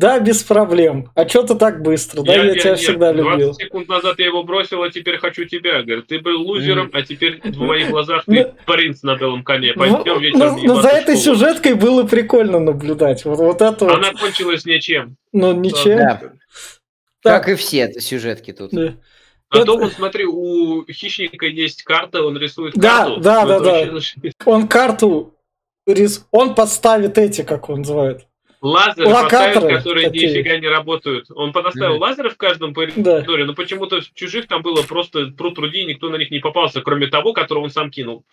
[0.03, 1.09] Да, без проблем.
[1.15, 2.23] А что ты так быстро?
[2.23, 3.55] Да, я, я, я тебя нет, всегда 20 любил.
[3.55, 5.83] секунд назад я его бросил, а теперь хочу тебя.
[5.83, 9.75] Говорит, ты был лузером, а теперь в моих глазах ты ну, принц на белом коне.
[9.75, 13.25] Пойдем ну, вечером Но за этой сюжеткой было прикольно наблюдать.
[13.25, 15.17] Вот, вот это Она кончилась ничем.
[15.33, 15.99] Ну, ничем.
[15.99, 16.21] Да.
[17.23, 18.73] Как и все сюжетки тут.
[18.73, 18.95] Да.
[19.51, 19.67] А это...
[19.67, 23.21] то, вот смотри, у хищника есть карта, он рисует да, карту.
[23.21, 24.03] Да, да, да.
[24.47, 25.39] Он карту,
[25.87, 26.27] рис...
[26.33, 28.27] он подставит эти, как он называет,
[28.63, 30.31] лазеры Локаторы поставить, которые такие.
[30.31, 31.27] нифига не работают.
[31.35, 31.99] Он подоставил mm.
[31.99, 33.47] лазеры в каждом коридоре, да.
[33.47, 37.09] но почему-то в чужих там было просто пруд руди, никто на них не попался, кроме
[37.09, 38.25] того, которого он сам кинул.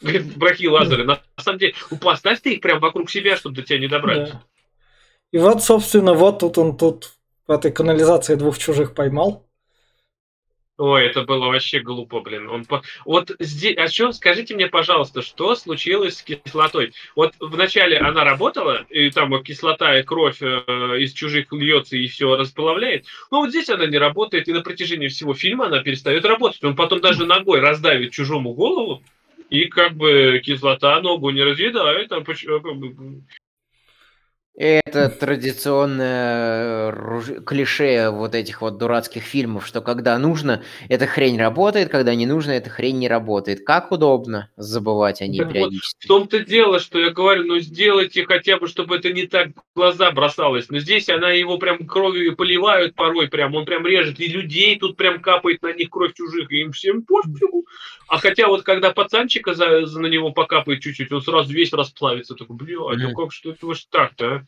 [0.00, 1.04] Говорит, брахи лазеры.
[1.04, 4.32] На самом деле, поставь ты их прям вокруг себя, чтобы до тебя не добраться.
[4.32, 4.42] Да.
[5.32, 7.12] И вот, собственно, вот тут он тут
[7.46, 9.46] в этой канализации двух чужих поймал.
[10.80, 12.48] Ой, это было вообще глупо, блин.
[12.48, 12.82] Он по...
[13.04, 16.94] Вот здесь, а что, скажите мне, пожалуйста, что случилось с кислотой?
[17.14, 20.46] Вот вначале она работала, и там кислота и кровь э,
[20.98, 23.04] из чужих льется и все расплавляет.
[23.30, 26.64] Но вот здесь она не работает, и на протяжении всего фильма она перестает работать.
[26.64, 29.02] Он потом даже ногой раздавит чужому голову,
[29.50, 32.22] и как бы кислота ногу не разъедает, а
[34.56, 41.88] это традиционное э, клише вот этих вот дурацких фильмов, что когда нужно, эта хрень работает,
[41.88, 43.64] когда не нужно, эта хрень не работает.
[43.64, 45.96] Как удобно забывать о ней так периодически.
[45.96, 49.48] Вот в том-то дело, что я говорю, ну сделайте хотя бы, чтобы это не так
[49.48, 50.68] в глаза бросалось.
[50.68, 54.96] Но здесь она его прям кровью поливают порой, прям он прям режет, и людей тут
[54.96, 57.66] прям капает на них кровь чужих, и им всем пофигу.
[58.08, 62.34] А хотя вот когда пацанчика за, за на него покапает чуть-чуть, он сразу весь расплавится.
[62.34, 64.44] Такой, бля, ну как что это вот так-то, а?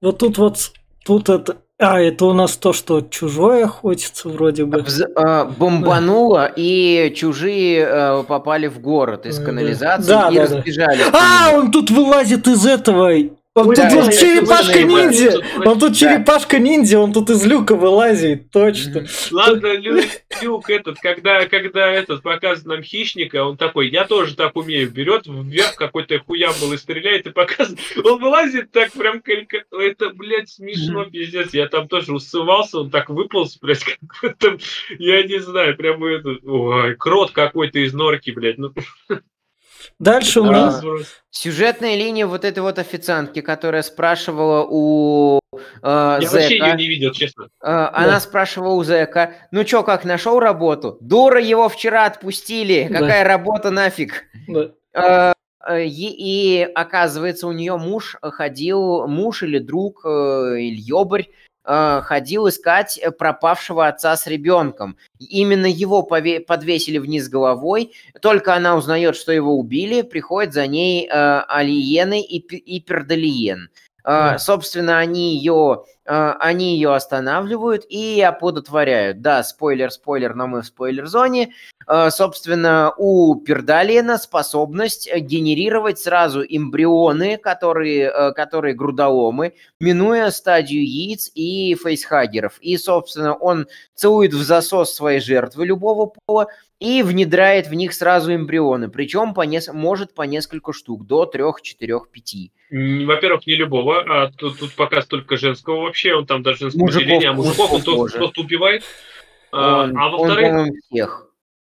[0.00, 0.72] Вот тут вот,
[1.04, 1.56] тут это...
[1.80, 4.80] А, это у нас то, что чужое охотится вроде бы.
[4.82, 6.52] Вз, э, бомбануло, да.
[6.56, 11.02] и чужие э, попали в город из канализации да, и да, разбежали.
[11.12, 11.50] Да.
[11.52, 13.12] А, он тут вылазит из этого
[13.66, 15.40] он да, тут черепашка ниндзя!
[15.64, 19.06] Он тут черепашка ниндзя, он тут из люка вылазит, точно.
[19.30, 20.04] Ладно, люк,
[20.42, 25.26] люк этот, когда, когда этот показывает нам хищника, он такой, я тоже так умею, берет
[25.26, 27.80] вверх какой-то хуябл и стреляет и показывает.
[28.04, 29.22] Он вылазит так прям,
[29.72, 31.52] это, блядь, смешно, пиздец.
[31.52, 33.84] Я там тоже усывался, он так выполз, блядь,
[34.20, 34.36] как
[34.98, 38.58] я не знаю, прям это, ой, крот какой-то из норки, блядь.
[38.58, 38.72] Ну.
[39.98, 40.82] Дальше у нас...
[41.30, 46.32] Сюжетная линия вот этой вот официантки, которая спрашивала у э, Я Зека.
[46.32, 47.44] вообще ее не видел, честно.
[47.60, 47.90] Э, да.
[47.94, 50.98] Она спрашивала у Зека, ну чё, как, нашел работу?
[51.00, 52.98] Дура, его вчера отпустили, да.
[52.98, 54.24] какая работа нафиг?
[54.48, 54.72] Да.
[54.94, 60.08] Э, и, и оказывается, у нее муж ходил, муж или друг, э,
[60.60, 61.28] или ёбарь,
[61.70, 64.96] Э, ходил искать э, пропавшего отца с ребенком.
[65.18, 67.92] Именно его подвесили вниз головой.
[68.22, 73.68] Только она узнает, что его убили, приходит за ней э, Алиены и, и Пердалиен.
[74.08, 79.20] Uh, собственно, они ее, uh, они ее останавливают и оплодотворяют.
[79.20, 81.52] Да, спойлер, спойлер, но мы в спойлер-зоне.
[81.86, 91.74] Uh, собственно, у Пердалиена способность генерировать сразу эмбрионы, которые, которые грудоломы, минуя стадию яиц и
[91.74, 92.58] фейсхагеров.
[92.60, 96.46] И, собственно, он целует в засос своей жертвы любого пола,
[96.80, 101.60] и внедряет в них сразу эмбрионы, причем по нес- может по несколько штук, до трех,
[101.60, 102.52] четырех, пяти.
[102.70, 107.06] Во-первых, не любого, а тут, тут пока столько женского вообще, он там даже женского мужиков,
[107.06, 108.84] деления, а мужиков, он просто, просто убивает.
[109.52, 110.52] А, он, а во-вторых...
[110.52, 111.28] Он, всех.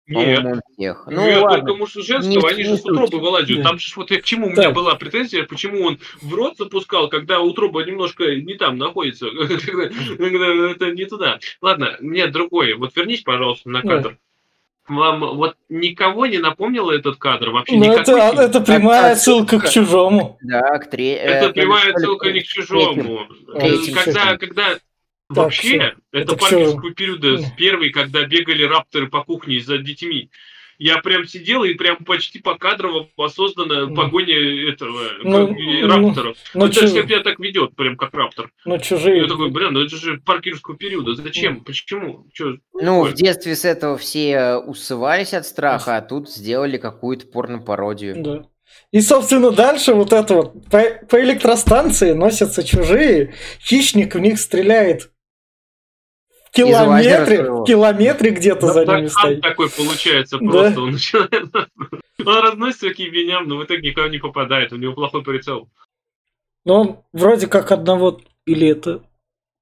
[0.09, 0.63] Нет.
[0.73, 1.07] Всех.
[1.07, 1.59] Ну, Нет, ладно.
[1.59, 3.63] только муж женского, не, они же с утробы вылазят.
[3.63, 7.41] Там же вот к чему у меня была претензия, почему он в рот запускал, когда
[7.41, 9.27] утроба немножко не там находится.
[9.39, 11.39] Это не туда.
[11.61, 12.75] Ладно, нет, другое.
[12.77, 14.17] Вот вернись, пожалуйста, на кадр
[14.89, 17.77] вам вот никого не напомнило этот кадр вообще?
[17.77, 20.39] Ну, это, это прямая отсылка к чужому.
[20.43, 21.15] Да, к тре...
[21.15, 23.27] Это прямая отсылка не к чужому.
[23.55, 24.79] Когда, когда
[25.29, 25.83] Вообще, всё.
[26.13, 30.31] это Это паркерского периода первый, когда бегали рапторы по кухне за детьми.
[30.79, 33.95] Я прям сидел и прям почти покадрово, осознанно Мгм.
[33.97, 36.37] погоня этого, Ну, как, ну, рапторов.
[36.55, 38.51] Ну, Ну, даже чу- себя так ведет, прям как раптор.
[38.65, 39.19] ну, чужие.
[39.23, 41.15] Я такой, блин, ну это же паркерского периода.
[41.17, 41.65] Зачем?
[41.65, 42.27] Почему?
[42.33, 42.59] Чё?
[42.75, 48.15] Ну, в детстве с этого все усывались от страха, а тут сделали какую-то порно-пародию.
[48.23, 48.45] Да.
[48.93, 50.67] И, собственно, дальше вот это вот.
[50.71, 53.35] По, по электростанции носятся чужие.
[53.61, 55.11] Хищник в них стреляет
[56.67, 59.41] километре, в километре где-то Да, за так ними стоит.
[59.41, 60.51] такой получается Да.
[60.51, 60.81] просто.
[60.81, 61.55] Он начинает...
[62.25, 64.73] Он разносится к ебеням, но в итоге никого не попадает.
[64.73, 65.69] У него плохой прицел.
[66.65, 69.03] Но он вроде как одного или это...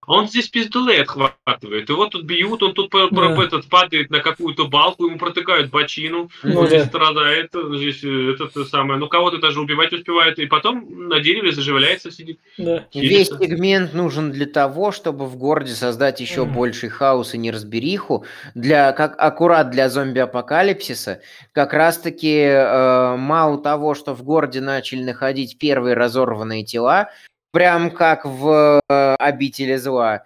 [0.06, 1.88] А он здесь пиздулей отхватывает.
[1.88, 3.42] Его тут бьют, он тут Да.
[3.42, 6.88] этот, падает на какую-то балку, ему протыкают бочину, Ну он здесь да.
[6.88, 8.98] страдает, здесь э, это, то самое.
[9.00, 12.38] Ну, кого-то даже убивать успевает, и потом на дереве заживляется, сидит.
[12.56, 12.84] Да.
[12.94, 16.54] Весь сегмент нужен для того, чтобы в городе создать еще Мгм.
[16.54, 21.20] больший хаос и неразбериху, для, как аккурат для зомби-апокалипсиса.
[21.52, 27.10] Как раз-таки э, мало того, что в городе начали находить первые разорванные тела,
[27.56, 30.24] прям как в э, обители зла.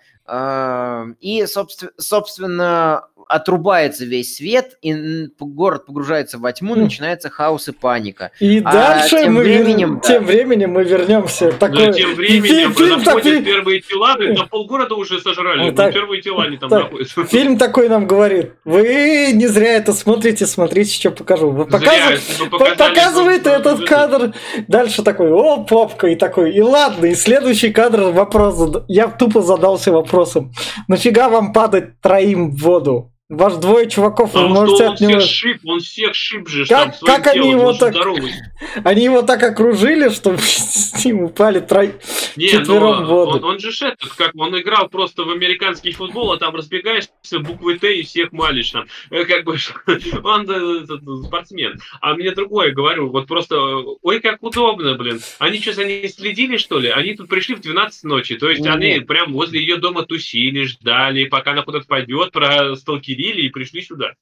[1.21, 6.85] И, собстве- собственно, отрубается весь свет, и город погружается во тьму, Мгм.
[6.85, 8.31] начинается хаос и паника.
[8.41, 10.09] И А дальше тем мы вер- временем, да.
[10.09, 11.53] тем временем мы вернемся.
[11.53, 11.87] Такой...
[11.87, 15.67] Но тем временем Фи- фильм находят такой- первые тела, блин, там полгорода уже сожрали, Ну,
[15.67, 17.25] ну, так- первые тела они там так, находятся.
[17.27, 21.51] Фильм такой нам говорит, вы не зря это смотрите, смотрите, что покажу.
[21.51, 24.35] Вы Зря, показываете, если бы По- показали, Показывает то- этот кадр.
[24.69, 28.85] Дальше такой, о, попка, и такой, и ладно, и следующий кадр вопрос.
[28.89, 30.53] Я тупо задался вопросом.
[30.89, 33.13] Нафига вам падать троим в воду?
[33.31, 35.21] Ваш двое чуваков, вы Потому можете что он от него...
[35.21, 38.33] всех шип, он всех шип же, Как- там как они телом, его так- здоровый.
[38.85, 41.93] Они его так окружили, что с ним упали трои...
[42.41, 43.33] Не, Четвером воду.
[43.33, 47.79] он, он же этот, как он играл просто в американский футбол, а там разбегаешься, буквы
[47.79, 48.87] Т и всех малишь там.
[49.11, 49.57] Э, Как бы
[50.25, 50.87] он э,
[51.27, 51.79] спортсмен.
[52.01, 55.21] А мне другое говорю, вот просто, э, ой, как удобно, блин.
[55.39, 56.89] Они что, за ней следили, что ли?
[56.89, 58.75] Они тут пришли в 12 ночи, то есть Нет.
[58.75, 64.15] они прям возле ее дома тусили, ждали, пока она куда-то пойдет, просталкерили и пришли сюда.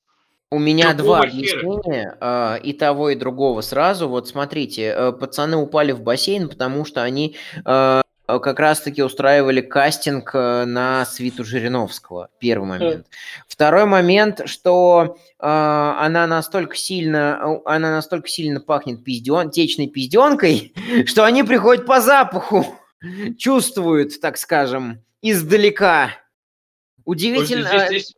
[0.50, 4.08] У меня Какого два объяснения, а, и того, и другого сразу.
[4.08, 10.30] Вот смотрите, э, пацаны упали в бассейн, потому что они э, как раз-таки устраивали кастинг
[10.34, 12.30] э, на свиту Жириновского.
[12.38, 13.06] Первый момент.
[13.46, 20.72] Второй момент, что э, она настолько сильно, э, она настолько сильно пахнет пизден, течной пизденкой,
[21.06, 22.64] что они приходят по запаху,
[23.38, 26.12] чувствуют, так скажем, издалека.
[27.04, 27.68] Удивительно.
[27.68, 28.14] Здесь- здесь-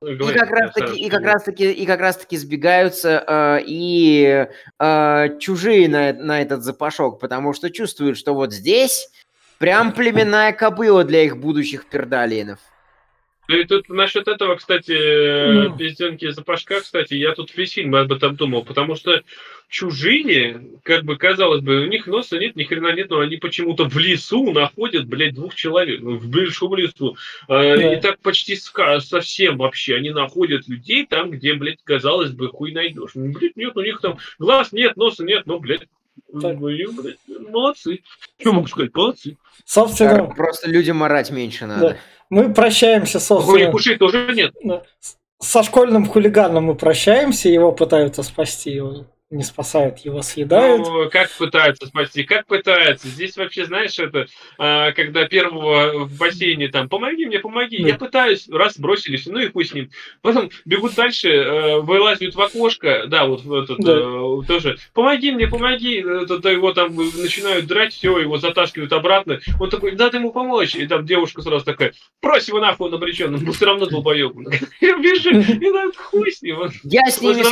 [0.00, 1.32] И как раз таки, и как скажу.
[1.34, 4.46] раз таки, и как раз таки сбегаются э, и
[4.78, 9.10] э, чужие на, э- на этот запашок, потому что чувствуют, что вот здесь
[9.58, 12.60] прям племенная кобыла для их будущих пердалиенов.
[13.48, 15.76] Ну и тут насчет этого, кстати, э, Ну.
[15.76, 19.22] пизденки запашка, кстати, я тут весь фильм об этом думал, потому что
[19.70, 23.88] чужие, как бы казалось бы, у них носа нет, ни хрена нет, но они почему-то
[23.88, 27.16] в лесу находят, блядь, двух человек, ну, в большом лесу.
[27.48, 27.94] Э, Да.
[27.94, 29.96] И так почти совсем вообще.
[29.96, 33.12] Они находят людей там, где, блядь, казалось бы, хуй найдешь.
[33.14, 35.86] Ну, блядь, нет, у них там глаз нет, носа нет, ну, блядь,
[36.42, 36.58] Так.
[37.50, 38.02] молодцы.
[38.38, 39.38] Что могу сказать, молодцы.
[39.64, 41.98] Собственно, Просто людям орать меньше надо.
[42.30, 43.56] Мы прощаемся, собственно.
[43.98, 44.54] тоже нет.
[45.40, 50.86] Со школьным хулиганом мы прощаемся, его пытаются спасти, его не спасают, его съедают.
[50.86, 53.08] Ну, как пытаются спасти, как пытаются.
[53.08, 57.88] Здесь вообще, знаешь, это, а, когда первого в бассейне там, помоги мне, помоги, Да.
[57.88, 59.90] я пытаюсь, раз, бросились, ну и хуй с ним.
[60.22, 63.92] Потом бегут дальше, э, вылазят в окошко, да, вот этот, Да.
[63.98, 69.40] э, тоже, помоги мне, помоги, это, то его там начинают драть, все, его затаскивают обратно.
[69.60, 70.74] Он такой, надо ему помочь.
[70.74, 74.32] И там девушка сразу такая, брось его нахуй, он обречен, он все равно долбоеб.
[74.80, 76.70] Бежи, и надо хуй с ним.
[76.84, 77.42] Я с ними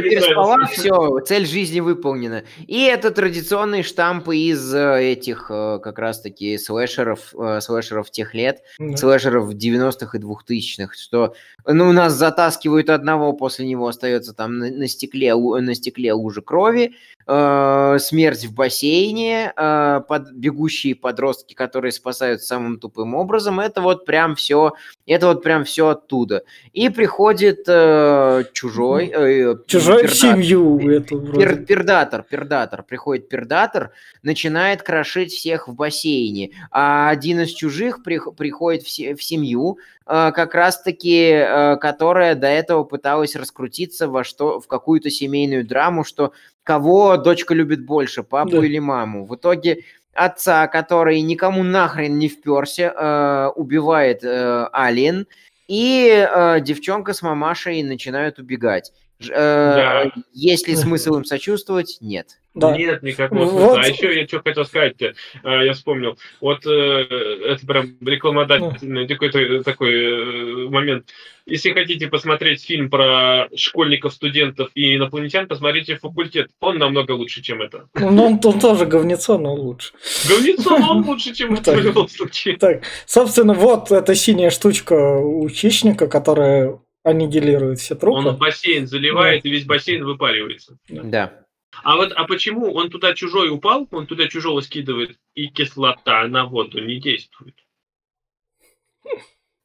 [0.00, 2.44] переспала, все, цель жизни выполнена.
[2.66, 8.62] И это традиционные штампы из э, этих э, как раз-таки слэшеров, э, слэшеров тех лет,
[8.78, 8.96] Да.
[8.96, 11.34] слэшеров 90-х и 2000-х, что
[11.66, 16.94] ну, нас затаскивают одного, после него остается там на, на стекле, на стекле лужа крови,
[17.26, 24.04] э, смерть в бассейне, э, под, бегущие подростки, которые спасают самым тупым образом, это вот
[24.04, 24.74] прям все,
[25.14, 26.42] это вот прям все оттуда.
[26.72, 31.20] И приходит э, чужой, э, Чужой в пердат- семью эту.
[31.20, 32.82] Пер- пердатор, пердатор.
[32.82, 33.92] Приходит пердатор,
[34.22, 36.50] начинает крошить всех в бассейне.
[36.70, 42.48] А один из чужих прих- приходит в, в семью, э, как раз-таки, э, которая до
[42.48, 46.32] этого пыталась раскрутиться во что, в какую-то семейную драму, что
[46.64, 48.64] кого дочка любит больше, папу Да.
[48.66, 49.24] или маму.
[49.24, 49.82] В итоге
[50.16, 55.26] отца, который никому нахрен не вперся, э, убивает э, Алien,
[55.68, 58.92] и э, девчонка с мамашей начинают убегать.
[59.18, 60.12] Ж- э, Да.
[60.32, 61.98] Есть ли смысл им сочувствовать?
[62.00, 62.38] Нет.
[62.56, 62.74] Да.
[62.74, 63.50] Нет никакого Вот.
[63.50, 63.80] смысла.
[63.80, 65.12] А еще я что хотел сказать-то,
[65.42, 66.16] а, я вспомнил.
[66.40, 71.10] Вот э, это прям рекламодательный какой-то э, такой э, момент.
[71.44, 76.48] Если хотите посмотреть фильм про школьников, студентов и инопланетян, посмотрите «Факультет».
[76.60, 77.88] Он намного лучше, чем это.
[77.94, 79.92] Ну, он, он тоже говнецо, но лучше.
[80.26, 82.56] Говнецо, но он лучше, чем это в любом случае.
[82.56, 88.18] Так, собственно, вот эта синяя штучка у хищника, которая аннигилирует все трупы.
[88.18, 90.78] Он в бассейн заливает, и весь бассейн выпаривается.
[90.88, 91.44] Да.
[91.82, 96.46] А вот а почему он туда чужой упал, он туда чужого скидывает, и кислота на
[96.46, 97.54] воду не действует?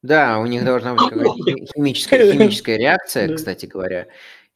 [0.03, 3.35] Да, у них должна быть какая-то хи- химическая, химическая реакция, Да.
[3.35, 4.07] кстати говоря.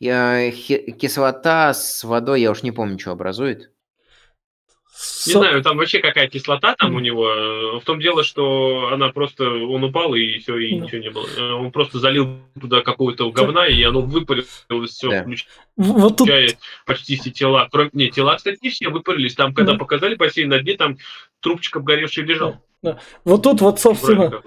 [0.01, 3.71] Э, хи- кислота с водой, я уж не помню, что образует.
[5.27, 6.97] Не Со- знаю, там вообще какая кислота там Мгм.
[6.97, 7.29] у него.
[7.29, 10.85] Э, В том дело, что она просто, он упал и все, и Да.
[10.85, 11.25] ничего не было.
[11.37, 14.47] Э, Он просто залил туда какого-то говна, и оно выпарилось
[14.91, 15.23] все, Да.
[15.23, 16.29] включая Вот тут
[16.85, 17.67] почти все тела.
[17.71, 19.35] Кроме, не, тела, кстати, не все выпарились.
[19.35, 19.77] Там, когда Да.
[19.77, 20.97] показали бассейн на дне, там
[21.41, 22.61] трубчик обгоревший лежал.
[23.25, 24.41] вот тут вот, собственно,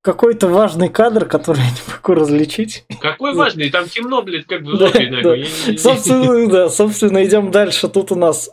[0.00, 2.84] какой-то важный кадр, который я не могу различить.
[3.00, 3.38] Какой Да.
[3.40, 5.36] важный, там темно, блядь, как в Да, да.
[5.76, 7.88] Собственно, да, собственно, идем дальше.
[7.88, 8.50] Тут у нас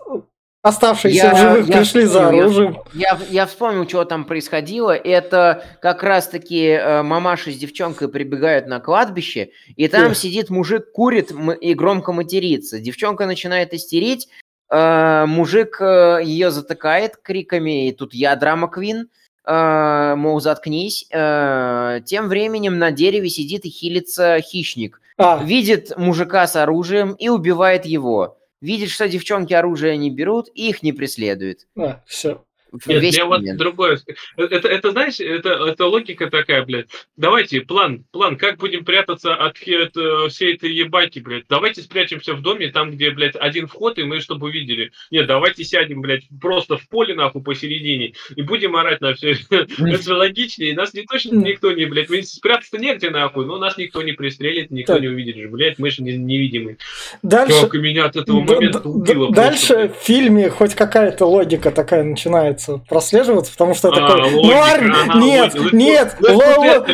[0.64, 2.78] оставшиеся Я- в живых я пришли за я оружием.
[2.94, 4.92] Я, я вспомнил, что там происходило.
[4.96, 10.16] Это как раз-таки э, мамаша с девчонкой прибегают на кладбище, и там Да.
[10.16, 12.80] сидит мужик, курит и громко матерится.
[12.80, 14.30] Девчонка начинает истерить,
[14.72, 19.10] э, мужик ее затыкает криками, и тут я драма Квин,
[19.46, 21.08] э, мол, заткнись.
[21.12, 25.02] Э, тем временем на дереве сидит и хилится хищник.
[25.18, 28.38] А, Видит мужика с оружием и убивает его.
[28.64, 31.68] Видит, что девчонки оружие не берут их не преследуют.
[32.08, 32.46] все.
[32.86, 34.00] Нет, Весь я вот другое.
[34.36, 36.88] Это, это, знаешь, это, это логика такая, блядь.
[37.18, 41.46] Давайте, план, план, как будем прятаться от, от, э, всей этой ебаки, блядь.
[41.50, 44.92] Давайте спрячемся в доме, там, где, блядь, один вход, и мы чтобы увидели.
[45.12, 49.36] Нет, давайте сядем, блядь, просто в поле, нахуй, посередине, и будем орать на все.
[49.50, 53.78] Это же логичнее, нас не точно никто не, блядь, мы спрятаться негде, нахуй, но нас
[53.78, 56.78] никто не пристрелит, никто не увидит же, блядь, мы же не- невидимые.
[57.22, 59.32] Дальше, меня от этого момента убило.
[59.32, 64.60] дальше в фильме хоть какая-то логика такая начинается прослеживаться, потому что А, такой, ну логика,
[64.64, 65.76] армия, ага, нет, логика.
[65.76, 66.30] нет, ло-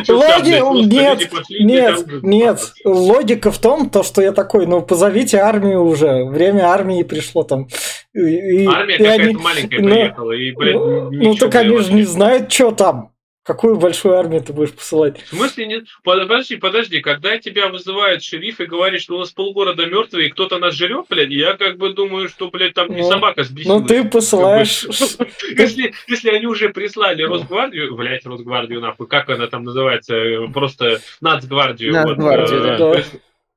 [0.08, 5.84] логи- нет, пошли, нет, нет, логика в том, то, что я такой, ну позовите армию
[5.84, 7.68] уже, время армии пришло там.
[8.14, 12.52] И- Армия какая-то они- маленькая ну, приехала, и, блядь, ну, так они же не знают,
[12.52, 13.10] что там.
[13.50, 15.20] Какую большую армию ты будешь посылать?
[15.24, 15.84] В смысле нет?
[16.04, 20.58] Подожди, подожди, когда тебя вызывает шериф и говорит, что у нас полгорода мертвые, и кто-то
[20.58, 23.80] нас жрет, блядь, я как бы думаю, что, блядь, там не Ну, собака сбесилась.
[23.80, 24.84] Ну ты посылаешь...
[25.58, 31.00] Если, если они уже прислали Росгвардию, блядь, Росгвардию нахуй, как она там называется, э, просто
[31.20, 31.92] Нацгвардию.
[31.92, 33.02] Нацгвардию, э, да.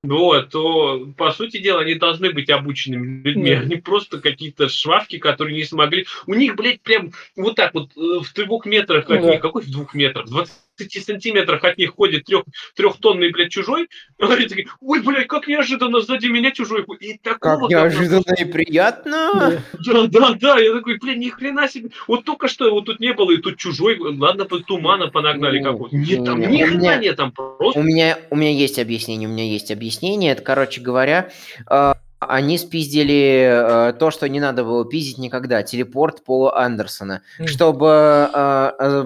[0.04, 3.62] Вот, то, по сути дела, они должны быть обученными людьми, Да.
[3.62, 6.06] они просто какие-то швавки, которые не смогли...
[6.28, 9.32] У них, блядь, прям вот так вот э, в двух метрах от Да.
[9.32, 10.26] них, какой в двух метрах?
[10.26, 12.44] В 20 сантиметрах от них ходит трех,
[12.76, 16.86] трехтонный, блядь, чужой, они такие, ой, блядь, как неожиданно сзади меня чужой.
[17.00, 19.62] И Как такого говна неожиданно и приятно.
[19.86, 21.90] да, да, да, я такой, блин, ни хрена себе.
[22.08, 25.96] Вот только что его тут не было, и тут чужой, ладно, тумана понагнали Ну, какой-то.
[25.96, 27.80] Нет, там не, ни хрена нет, там просто...
[27.80, 30.32] У меня, у меня есть объяснение, у меня есть объяснение.
[30.32, 31.32] Это, короче говоря,
[31.70, 31.94] э,
[32.28, 35.64] они спиздили э, то, что не надо было пиздить никогда.
[35.64, 37.22] Телепорт Пола Андерсона.
[37.40, 37.48] Мгм.
[37.48, 37.88] Чтобы
[38.34, 39.06] э, э,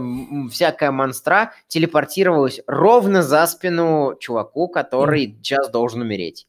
[0.52, 6.48] всякая монстра телепортировалась ровно за спину чуваку, который сейчас должен умереть.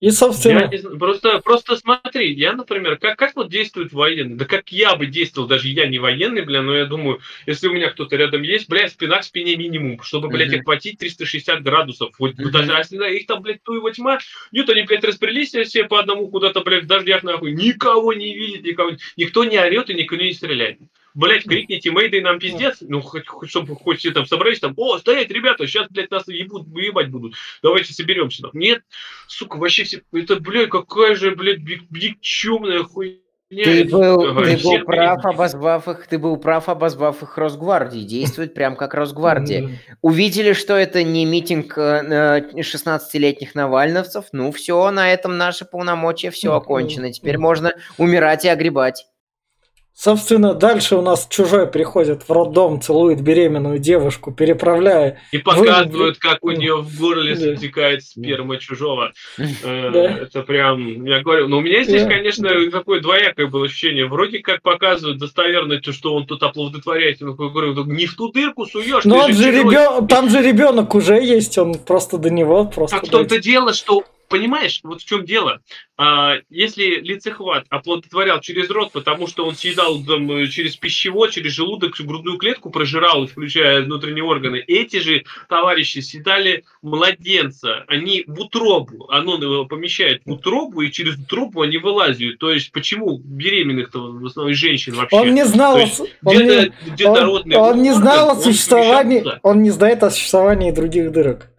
[0.00, 4.36] И, Я собственно, не знаю, просто, просто смотри, я, например, как, как вот действует военный?
[4.36, 7.74] Да как я бы действовал, даже я не военный, бля, но я думаю, если у
[7.74, 12.14] меня кто-то рядом есть, бля, спина к спине минимум, чтобы, блядь, охватить 360 градусов.
[12.18, 12.50] Вот Мгм.
[12.50, 14.18] даже если да, их там, блядь, ту его тьма,
[14.52, 18.64] нет, они, блядь, разбрелись все по одному куда-то, блядь, в дождях, нахуй, никого не видит,
[18.64, 20.78] никого, никто не орет и никто не стреляет.
[21.14, 24.98] Блять, крикните Мэйдэй нам пиздец, ну, хоть, хоть чтобы хоть все там собрались, там, о,
[24.98, 28.42] стоять, ребята, сейчас, блядь, нас ебут, выебать будут, давайте соберемся.
[28.42, 28.52] там.
[28.54, 28.82] Нет,
[29.26, 33.16] сука, вообще все, это, блядь, какая же, блядь, бикчумная хуйня.
[33.50, 38.04] Ты был, Ага, ты был всех прав, обозвав их, ты был прав, обозвав их Росгвардией.
[38.04, 39.80] Действует прям как Росгвардия.
[40.02, 46.30] Увидели, что это не митинг э, э, 16-летних навальновцев, ну все, на этом наши полномочия
[46.30, 47.12] все окончено.
[47.12, 49.09] Теперь можно умирать и огребать.
[50.02, 55.20] Собственно, дальше у нас чужой приходит в роддом, целует беременную девушку, переправляя.
[55.30, 57.54] И показывают, как у нее в горле да.
[57.54, 59.12] стекает сперма чужого.
[59.36, 60.04] Э, да.
[60.22, 62.08] Это прям, я говорю, но у меня здесь, да.
[62.08, 64.06] конечно, такое двоякое было ощущение.
[64.06, 67.20] Вроде как показывают достоверно, что он тут оплодотворяет.
[67.20, 69.04] Я говорю, не в ту дырку суешь.
[69.04, 70.06] Но он же ребен...
[70.06, 72.96] там же ребенок уже есть, он просто до него просто.
[72.96, 75.60] Так в том-то дело, что понимаешь, вот в чем дело.
[75.98, 81.52] А, если лицехват оплодотворял через рот, потому что он съедал там, э, через пищевод, через
[81.52, 89.10] желудок, грудную клетку прожирал, включая внутренние органы, эти же товарищи съедали младенца, они в утробу,
[89.10, 92.38] оно его помещает в утробу, и через утробу они вылазят.
[92.38, 95.16] То есть почему беременных-то в основном женщин вообще?
[95.16, 95.76] Он не знал,
[96.24, 101.49] он, не, он, он не знал о существовании, он не знает о существовании других дырок.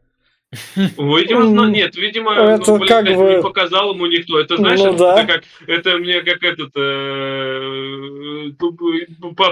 [0.76, 3.12] Видимо, нет, видимо, это ну, блин, как бы...
[3.12, 4.38] не показал ему никто.
[4.38, 5.26] Это знаешь, ну, это, да.
[5.26, 8.52] как это мне как этот э,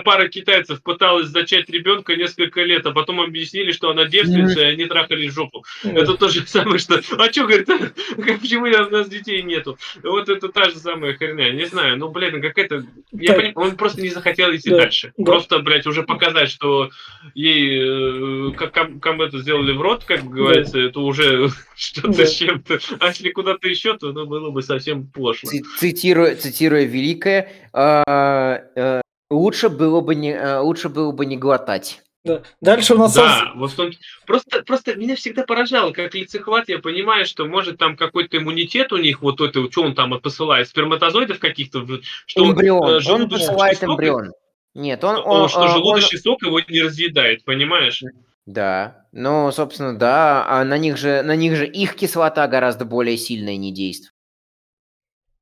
[0.03, 4.87] пара китайцев пыталась зачать ребенка несколько лет, а потом объяснили, что она девственница, и они
[4.87, 5.63] трахали жопу.
[5.83, 7.01] Это то же самое, что.
[7.17, 7.67] А что говорит,
[8.41, 9.77] почему у нас детей нету?
[10.03, 11.51] Вот это та же самая херня.
[11.51, 12.85] Не знаю, ну блин, как это.
[13.13, 13.53] Я поним...
[13.55, 14.79] Он просто не захотел идти да.
[14.79, 15.13] дальше.
[15.15, 15.31] Да.
[15.31, 16.89] Просто, блядь, уже показать, что
[17.35, 22.25] ей э, как кому это сделали в рот, как говорится это уже что-то да.
[22.25, 22.79] с чем-то.
[22.99, 25.49] А если куда-то еще, то ну, было бы совсем пошло.
[25.77, 32.01] Цитируя, цитируя великое, э, э, лучше было бы не э, лучше было бы не глотать.
[32.25, 32.43] Да.
[32.59, 33.13] Дальше у нас...
[33.13, 33.91] Да, вот том...
[34.25, 38.97] просто, просто меня всегда поражало, как лицехват, я понимаю, что может там какой-то иммунитет у
[38.97, 41.85] них, вот это, что он там посылает, сперматозоидов каких-то,
[42.25, 44.33] что эмбрион, он, э, он посылает эмбрион.
[44.75, 46.23] Нет, он, он, он что он, желудочный он...
[46.23, 48.03] сок его не разъедает, понимаешь?
[48.49, 53.15] Да, ну, собственно, да, а на них же, на них же их кислота гораздо более
[53.15, 54.15] сильная не действует.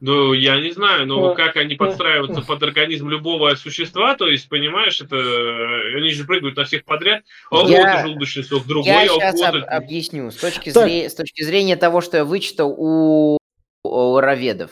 [0.02, 5.00] Ну, я не знаю, но как они подстраиваются под организм любого существа, то есть, понимаешь,
[5.00, 5.16] это
[5.96, 9.56] они же прыгают на всех подряд, а я, желудочный сок, другой, я а сейчас об,
[9.56, 10.30] объясню.
[10.30, 13.38] С точки, зрения, с точки зрения того, что я вычитал у,
[13.86, 14.72] у раведов.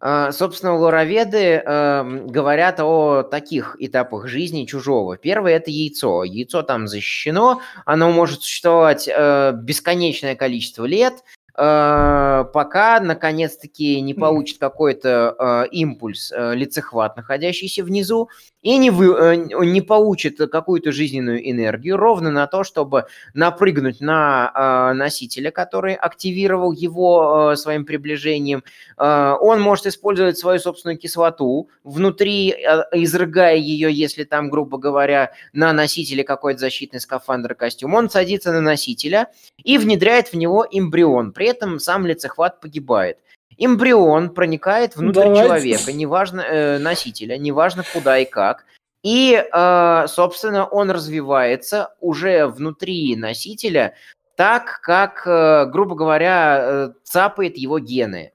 [0.00, 5.16] А, собственно, лороведы э, говорят о таких этапах жизни чужого.
[5.16, 6.22] Первое– это яйцо.
[6.22, 11.24] Яйцо там защищено, оно может существовать э, бесконечное количество лет,
[11.56, 18.28] э, пока, наконец-таки, не получит какой-то э, импульс э, лицехват, находящийся внизу,
[18.68, 24.52] и не, вы, э, не получит какую-то жизненную энергию ровно на то, чтобы напрыгнуть на
[24.54, 28.62] э, носителя, который активировал его э, своим приближением.
[28.98, 32.50] Он может использовать свою собственную кислоту внутри,
[32.92, 37.94] изрыгая ее, если там, грубо говоря, на носителе какой-то защитный скафандр костюм.
[37.94, 39.28] Он садится на носителя
[39.62, 41.32] и внедряет в него эмбрион.
[41.32, 43.18] При этом сам лицехват погибает
[43.58, 45.42] эмбрион проникает внутрь Давайте.
[45.42, 48.64] человека, неважно э, носителя, неважно куда и как.
[49.02, 53.94] И, э, собственно, он развивается уже внутри носителя
[54.36, 58.32] так, как, э, грубо говоря, э, цапает его гены,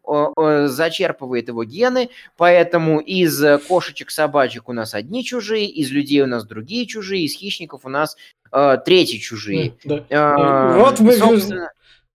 [0.68, 6.46] зачерпывает его гены, поэтому из кошечек, собачек у нас одни чужие, из людей у нас
[6.46, 8.18] другие чужие, из хищников у нас
[8.52, 9.76] э, третьи чужие.
[9.86, 10.04] Да.
[10.10, 11.72] Э, вот мы, собственно...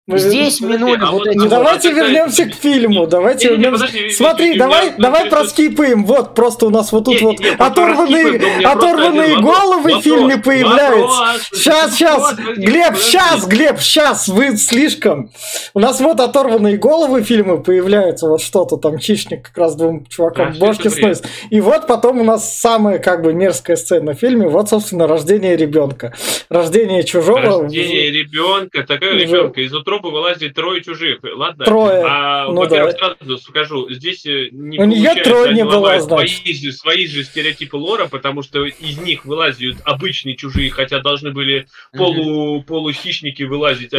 [0.08, 1.36] Здесь минули а вот эти...
[1.36, 3.06] Ну, давайте вернемся к фильму.
[3.06, 3.88] Давайте вернемся.
[4.10, 6.06] Смотри, давай, давай проскипаем.
[6.06, 11.46] Вот, просто у нас вот тут вот оторванные, оторванные головы в фильме появляются.
[11.52, 15.30] Сейчас, сейчас, Глеб, сейчас, Глеб, сейчас, вы слишком.
[15.74, 18.28] У нас вот оторванные головы фильмы появляются.
[18.28, 21.26] Вот что-то там Чичник как раз двум чувакам бошки сносит.
[21.50, 24.48] И вот потом у нас самая как бы мерзкая сцена в фильме.
[24.48, 26.14] Вот, собственно, рождение ребенка.
[26.48, 27.62] Рождение чужого.
[27.64, 31.20] Рождение ребенка, такая ребенка из утробы группы вылазит трое чужих.
[31.22, 31.64] Ладно.
[31.64, 32.04] Трое.
[32.06, 33.14] А, ну, во-первых, да.
[33.18, 38.06] сразу скажу, здесь э, не У нее трое не было, свои, свои же стереотипы лора,
[38.06, 43.92] потому что из них вылазят обычные чужие, хотя должны были полу, полухищники вылазить.
[43.94, 43.98] А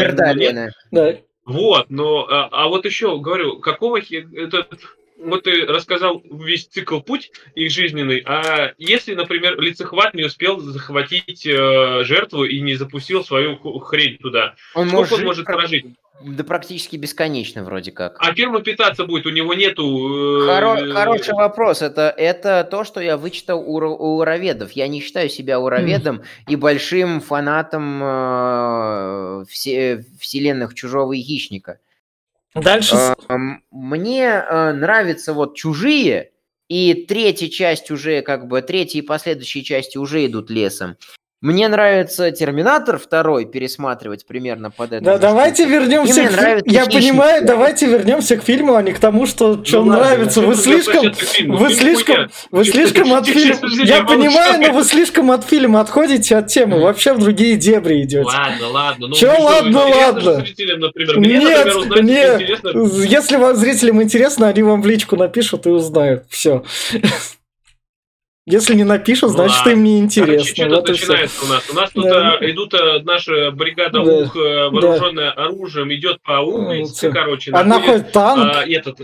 [0.91, 1.17] да.
[1.45, 4.67] Вот, но, а, а вот еще, говорю, какого это
[5.19, 11.45] вот ты рассказал весь цикл путь их жизненный, а если, например, лицехват не успел захватить
[11.45, 15.85] э, жертву и не запустил свою хрень туда, он сколько может он может прожить?
[16.21, 18.17] Да практически бесконечно вроде как.
[18.19, 19.25] А кем он питаться будет?
[19.25, 20.43] У него нету...
[20.43, 21.81] Э, Хоро- хороший вопрос.
[21.81, 24.73] Это, это то, что я вычитал у, у уроведов.
[24.73, 26.23] Я не считаю себя уроведом mm.
[26.49, 31.79] и большим фанатом э, все, вселенных Чужого и Хищника.
[32.55, 33.15] Дальше.
[33.71, 36.31] Мне э, нравятся вот чужие,
[36.67, 40.97] и третья часть уже, как бы, третья и последующие части уже идут лесом.
[41.41, 45.05] Мне нравится Терминатор второй пересматривать примерно под это.
[45.05, 46.19] Да, давайте вернемся.
[46.19, 46.31] Мне К...
[46.33, 47.01] нравится Я «Хищник».
[47.01, 50.41] понимаю, давайте вернемся к фильму, а не к тому, что что Ну нравится.
[50.41, 53.57] Вы слишком, вы Фильм слишком, вы слишком от фильма.
[53.85, 58.25] Я понимаю, но вы слишком от фильма отходите от темы, вообще в другие дебри идете.
[58.25, 59.07] Ладно, ладно.
[59.07, 60.45] Ну, что, ладно, ладно?
[61.15, 62.63] Нет, нет.
[63.09, 66.25] Если вам зрителям интересно, они вам в личку напишут и узнают.
[66.29, 66.65] Все.
[68.51, 70.65] Если не напишут, Ну значит им не Короче, интересно.
[70.65, 71.07] что Вот тут и всё.
[71.11, 71.69] начинается у нас?
[71.69, 72.31] У нас тут Да.
[72.33, 74.11] а, идут а, наша бригада Да.
[74.11, 78.51] ух, а, вооруженная оружием, идет по улице, короче, А находит танк.
[78.55, 78.99] а, этот,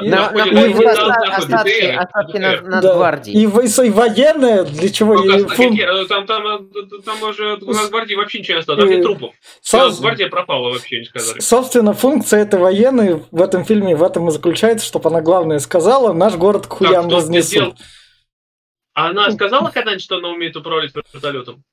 [0.00, 2.94] И- На- находит- и- остатки, остатки да.
[2.94, 3.42] гвардией.
[3.42, 5.16] И, во- и военные, для чего?
[5.16, 6.58] Ну, И как, фун- какие- там, там, а,
[7.04, 9.34] там уже у нас гвардии вообще ничего не осталось, там И- нет трупов.
[9.60, 11.40] со- гвардия пропала вообще, не сказали.
[11.40, 16.14] Собственно, функция этой военной в этом фильме в этом и заключается, чтобы она главное сказала,
[16.14, 17.50] наш город к хуям Так, разнесут.
[17.50, 17.74] сделал?
[18.94, 21.64] А она сказала когда-нибудь, что она умеет управлять вертолетом?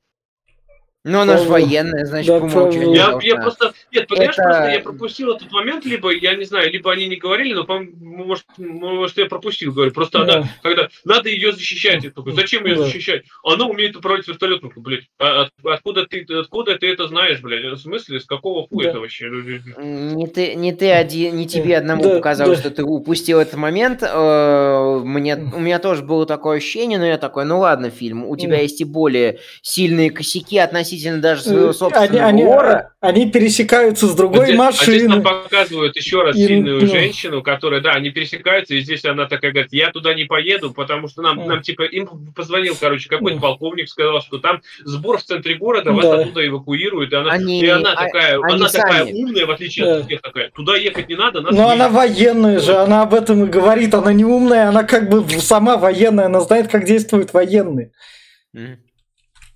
[1.05, 2.77] Ну, она же военная, значит, Да, помолчу.
[2.77, 2.93] Павел.
[2.93, 3.27] Я, должна.
[3.29, 6.91] я просто, нет, понимаешь, Это- просто я пропустил этот момент, либо, я не знаю, либо
[6.91, 10.33] они не говорили, но, по может, может, я пропустил, говорю, просто Да.
[10.39, 12.83] она, когда надо ее защищать, я такой, зачем ее Да.
[12.83, 13.23] защищать?
[13.45, 17.77] Она умеет управлять вертолетом, блядь, а от- откуда ты, откуда ты это знаешь, блядь, в
[17.77, 18.89] смысле, с какого хуя Да.
[18.89, 19.29] это вообще?
[19.29, 22.65] Не ты, не ты один, не тебе одному Да, показалось, да.
[22.65, 24.03] что ты упустил этот момент.
[24.03, 28.35] Э, Мне, у меня тоже было такое ощущение, но я такой, ну ладно, фильм, у
[28.35, 28.63] тебя Да.
[28.63, 30.88] есть и более сильные косяки относительно
[31.21, 32.93] даже своего Э, Они, собственного они, лора.
[33.01, 35.21] они пересекаются с Вот другой здесь- А здесь нам машиной.
[35.43, 36.87] показывают еще раз И, сильную ну.
[36.87, 41.07] женщину, которая, да, они пересекаются, и здесь она такая говорит, я туда не поеду, потому
[41.07, 43.41] что нам, нам типа, им позвонил, короче, какой-то Mm.
[43.41, 46.19] полковник, сказал, что там сбор в центре города, вас Да.
[46.21, 49.11] оттуда эвакуируют, и она, Они- и она а- такая, они она такая сами.
[49.23, 49.97] умная, в отличие Да.
[49.97, 53.13] от всех, такая, туда ехать не надо, нас Но не- она военная же, она об
[53.13, 57.33] этом и говорит, она не умная, она как бы сама военная, она знает, как действуют
[57.33, 57.91] военные.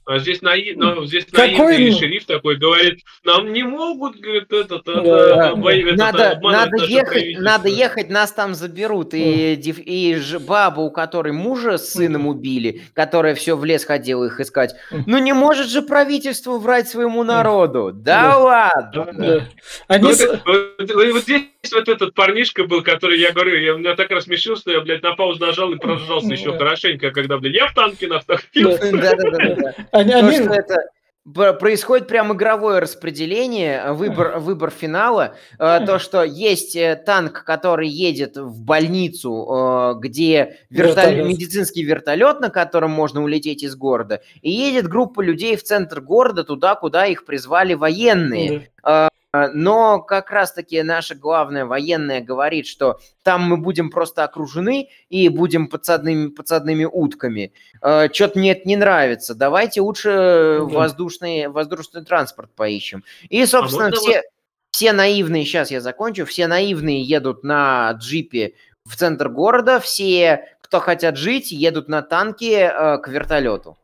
[0.06, 1.98] А здесь, наив, но здесь Какой, наивный ну?
[1.98, 5.52] шериф такой говорит, нам не могут, говорит, это, это, Да.
[5.52, 7.44] это, Надо, надо ехать, правительство».
[7.44, 9.14] надо ехать, нас там заберут.
[9.14, 14.26] И, и ж- баба, у которой мужа с сыном убили, которая все в лес ходила
[14.26, 14.76] их искать.
[15.06, 17.92] Ну не может же правительство врать своему народу.
[17.94, 18.38] Да Да.
[18.38, 19.08] ладно.
[19.14, 19.48] Да.
[19.88, 20.04] Они
[21.14, 24.82] вот здесь вот этот парнишка был, который, я говорю, я, меня так рассмешил, что я,
[24.82, 28.22] блядь, на паузу нажал и прожался еще хорошенько, когда, блядь, я в танке на.
[28.54, 29.74] Да-да-да.
[29.92, 30.76] они- То, они- что это
[31.26, 35.36] б- происходит прям игровое распределение, э, выбор, выбор финала.
[35.58, 41.26] Э, То, что есть э, танк, который едет в больницу, где вертоле- Вертолет.
[41.28, 46.44] медицинский вертолет, на котором можно улететь из города, и едет группа людей в центр города,
[46.44, 48.70] туда, куда их призвали военные.
[49.34, 55.28] А, Но как раз-таки наша главная военная говорит, что там мы будем просто окружены и
[55.28, 57.52] будем подсадными, подсадными утками.
[57.80, 59.34] Что-то мне это не нравится.
[59.34, 60.64] Давайте лучше Да.
[60.66, 63.04] воздушный, воздушный транспорт поищем.
[63.28, 64.22] И, собственно, можно все,
[64.70, 68.54] все наивные, сейчас я закончу, все наивные едут на джипе
[68.86, 73.78] в центр города, все, кто хотят жить, едут на танке э, к вертолету.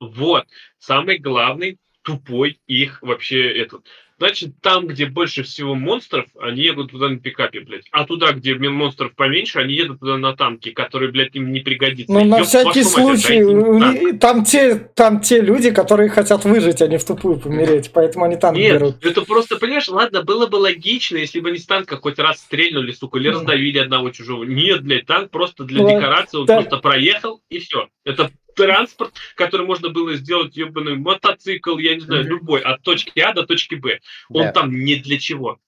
[0.00, 0.46] Вот,
[0.78, 3.86] самый главный, тупой их вообще этот.
[4.20, 7.86] Значит, там, где больше всего монстров, они едут туда на пикапе, блядь.
[7.90, 12.12] А туда, где монстров поменьше, они едут туда на танке, которые, блядь, им не пригодится.
[12.12, 16.98] Ну, на всякий случай, у там те, там те люди, которые хотят выжить, а не
[16.98, 19.02] в тупую помереть, поэтому они танк Нет, берут.
[19.02, 22.92] это просто, понимаешь, ладно, было бы логично, если бы они с танка хоть раз стрельнули,
[22.92, 24.44] сука, или раздавили одного чужого.
[24.44, 26.60] Нет, блядь, танк просто для Ну, декорации, он да.
[26.60, 27.88] просто проехал, и все.
[28.04, 33.32] Это транспорт, который можно было сделать, ебаный мотоцикл, я не знаю, любой, от точки А
[33.32, 33.98] до точки Б.
[34.30, 34.52] Он Да.
[34.52, 35.58] там не для чего.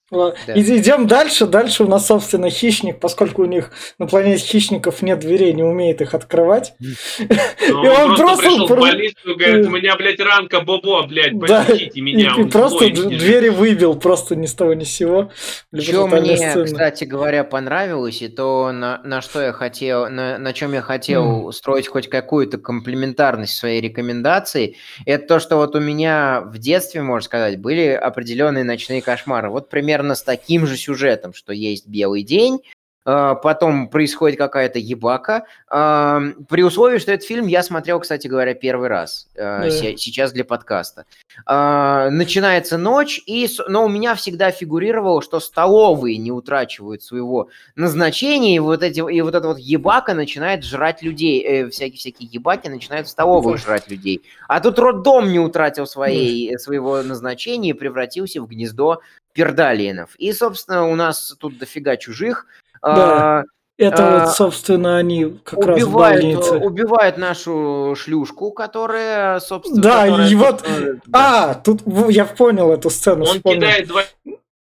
[0.47, 1.47] Иди- Идем дальше.
[1.47, 6.01] Дальше у нас, собственно, хищник, поскольку у них на планете хищников нет дверей, не умеет
[6.01, 6.73] их открывать.
[6.79, 7.25] Но
[7.83, 10.61] И он, он просто, просто пришел про- в больницу и говорит, у меня, блядь, ранка,
[10.61, 12.35] бобо, блядь, пощадите меня.
[12.37, 15.31] и он просто злой, двери выбил, просто ни с того ни с сего.
[15.75, 20.73] Что мне, кстати говоря, понравилось, и то, на, на что я хотел, на, на чем
[20.73, 26.57] я хотел строить хоть какую-то комплементарность своей рекомендации, это то, что вот у меня в
[26.57, 29.49] детстве, можно сказать, были определенные ночные кошмары.
[29.49, 32.61] Вот примерно с таким же сюжетом, что есть белый день,
[33.05, 35.45] потом происходит какая-то ебака.
[35.67, 39.69] а, При условии, что этот фильм я смотрел, кстати говоря, первый раз а, Да.
[39.69, 41.05] се- сейчас для подкаста.
[41.45, 48.55] А, Начинается ночь, и, но у меня всегда фигурировало, что столовые не утрачивают своего назначения,
[48.55, 52.67] и вот, эти, и вот эта вот ебака начинает жрать людей, э, всякие, всякие ебаки
[52.69, 54.21] начинают в столовых жрать людей.
[54.47, 59.01] А тут роддом не утратил своей, своего назначения и превратился в гнездо
[59.33, 60.15] пердалиенов.
[60.17, 62.45] И, собственно, у нас тут дофига чужих.
[62.83, 63.39] Да.
[63.39, 63.43] А,
[63.77, 66.57] Это А, вот, собственно, они как раз в убивают, больнице.
[66.57, 69.81] убивают нашу шлюшку, которая, собственно...
[69.81, 70.63] Да, которая, и вот-
[71.07, 71.49] да.
[71.49, 73.61] А, тут я понял эту сцену, Он вспомнил.
[73.61, 74.03] кидает два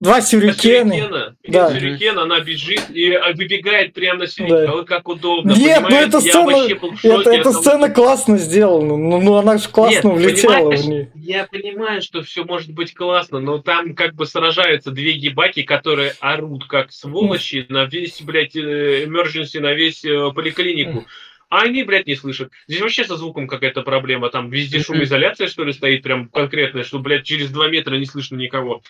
[0.01, 1.69] Два сюрикена, Да.
[1.69, 4.65] сюрикена, она бежит и а, выбегает прямо на сюрикен.
[4.65, 4.73] Да.
[4.73, 6.67] Ой, как удобно, Нет, ну эта сцена,
[7.03, 8.97] это, эта сцена классно сделана.
[8.97, 11.11] Ну, ну она же классно Нет, влетела в нее.
[11.13, 16.15] Я понимаю, что все может быть классно, но там как бы сражаются две ебаки, которые
[16.19, 21.05] орут как сволочи на весь, блядь, э, emergency, на весь э, поликлинику.
[21.49, 22.49] А они, блядь, не слышат.
[22.67, 24.29] Здесь вообще со звуком какая-то проблема.
[24.29, 28.37] Там везде шумоизоляция, что ли, стоит прям конкретная, что, блядь, через два метра не слышно
[28.37, 28.81] никого.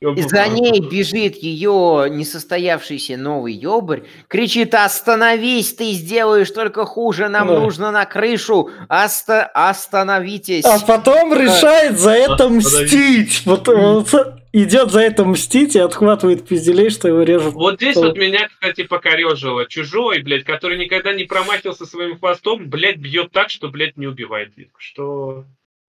[0.00, 7.48] И за ней бежит ее несостоявшийся новый ёбарь, кричит «Остановись, ты сделаешь только хуже, нам
[7.48, 7.60] Да.
[7.60, 13.42] нужно на крышу, Оста- остановитесь!» А потом решает за это мстить.
[13.46, 14.14] Вот, вот,
[14.52, 17.54] идет за это мстить и отхватывает пизделей, что его режут.
[17.54, 19.66] Вот здесь вот меня, кстати, покорежило.
[19.66, 24.52] Чужой, блядь, который никогда не промахивался своим хвостом, блядь, бьет так, что, блядь, не убивает.
[24.76, 25.44] Что...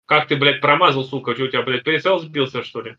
[0.07, 1.33] Как ты, блядь, промазал, сука?
[1.33, 2.95] Что у тебя, блядь, прицел сбился, что ли?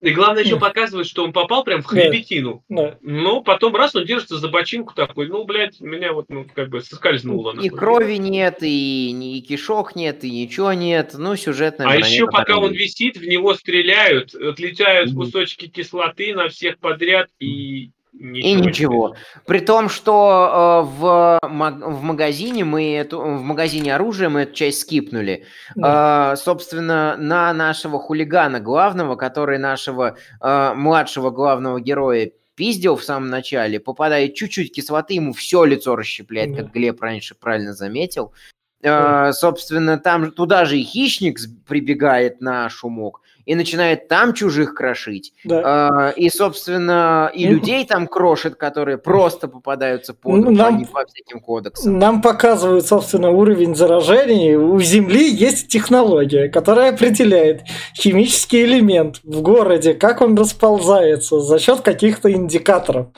[0.00, 2.64] И главное еще показывает, что он попал прям в хребетину.
[2.70, 2.96] Да.
[3.02, 6.80] Но потом раз он держится за бочинку такой, ну, блядь, меня вот, ну, как бы
[6.80, 7.54] соскользнуло.
[7.60, 11.14] И крови нет, и, ни- и кишок нет, и ничего нет.
[11.18, 16.78] Ну, сюжетная А еще пока он висит, в него стреляют, отлетают кусочки кислоты на всех
[16.78, 17.90] подряд и
[18.20, 18.48] ничего.
[18.48, 19.16] И ничего.
[19.46, 24.80] При том, что э, в, в магазине мы эту, в магазине оружия мы эту часть
[24.80, 25.46] скипнули.
[25.74, 26.32] Да.
[26.34, 33.30] Э, собственно, на нашего хулигана главного, который нашего э, младшего главного героя пиздил в самом
[33.30, 36.62] начале, попадает чуть-чуть кислоты, ему все лицо расщепляет, Да.
[36.62, 38.34] как Глеб раньше правильно заметил.
[38.82, 45.32] Э, собственно, там туда же и хищник прибегает на шумок и начинает там чужих крошить.
[45.44, 45.62] Да.
[45.64, 51.04] А, И, собственно, и Ну, людей там крошат, которые просто попадаются под Ну, нам- по
[51.06, 51.98] всяким кодексам.
[51.98, 54.54] Нам показывают, собственно, уровень заражений.
[54.56, 57.62] У Земли есть технология, которая определяет
[57.96, 63.08] химический элемент в городе, как он расползается за счет каких-то индикаторов,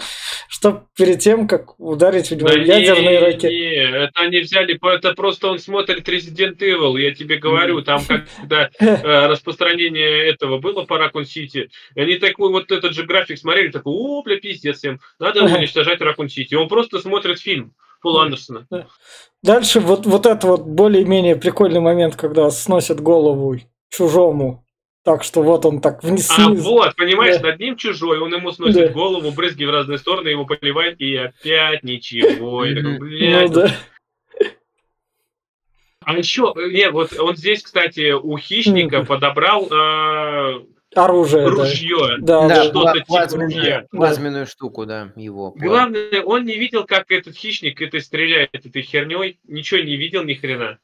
[0.49, 3.49] что перед тем, как ударить в него Да ядерные ракеты.
[3.49, 8.71] не, это они взяли, это просто он смотрит Resident Evil, я тебе говорю, там когда
[8.79, 13.93] э, распространение этого было по Ракун Сити, они такой вот этот же график смотрели, такой,
[13.95, 16.55] о, бля, пиздец всем, надо уничтожать Ракун Сити.
[16.55, 18.19] Он просто смотрит фильм Пол.
[18.19, 18.67] Андерсона.
[19.43, 23.57] Дальше вот, вот это вот более-менее прикольный момент, когда сносят голову
[23.91, 24.65] чужому.
[25.05, 26.31] Так что вот он так вниз.
[26.37, 26.63] А вниз.
[26.63, 27.49] вот, понимаешь, Да.
[27.49, 28.89] над ним чужой, он ему сносит Да.
[28.89, 32.65] голову, брызги в разные стороны, его поливает, и опять ничего.
[32.65, 33.73] Такой, Ну да.
[36.05, 40.61] А еще, не, вот он здесь, кстати, у хищника подобрал э,
[40.95, 42.17] Оружие, ружье.
[42.19, 42.65] Да, Да, да.
[42.65, 43.87] что-то типа ружья.
[43.91, 45.53] плазменную штуку, да, его.
[45.57, 50.35] Главное, он не видел, как этот хищник это стреляет этой херней, ничего не видел ни
[50.35, 50.79] хрена.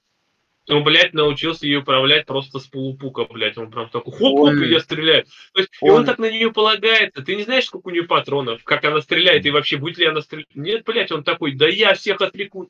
[0.70, 3.56] Он, блядь, научился ее управлять просто с полупука, блядь.
[3.56, 5.24] Он прям такой, хоп-хоп, Он- и я стреляю.
[5.54, 7.22] То есть, и он он- так на нее полагается.
[7.22, 10.20] Ты не знаешь, сколько у нее патронов, как она стреляет, и вообще, будет ли она
[10.20, 10.46] стрелять.
[10.54, 12.68] Нет, блядь, он такой, да я всех отвлеку.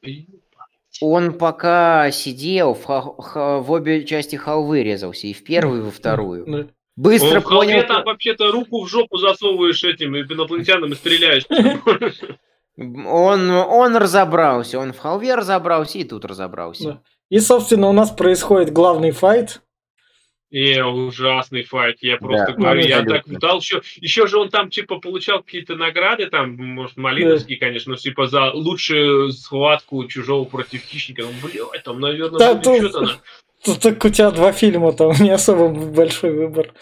[1.01, 6.45] Он пока сидел, в, в обе части халвы резался, и в первую, и во вторую.
[6.47, 6.69] Да.
[6.97, 11.45] Быстро Он в халве понял, там вообще-то руку в жопу засовываешь этим инопланетянам и стреляешь.
[12.77, 16.85] он, он разобрался, он в халве разобрался, и тут разобрался.
[16.85, 17.03] Да.
[17.29, 19.61] И, собственно, у нас происходит главный файт.
[20.51, 24.71] И ужасный файт, я просто Да, говорю, я так ждал еще, еще же он там
[24.71, 30.81] типа получал какие-то награды, там, может, малиновские, конечно, но типа за лучшую схватку чужого против
[30.83, 33.21] хищника, ну, блядь, там, наверное, Да, тут- что-то
[33.75, 36.73] Тут так у тебя два фильма, там не особо большой выбор.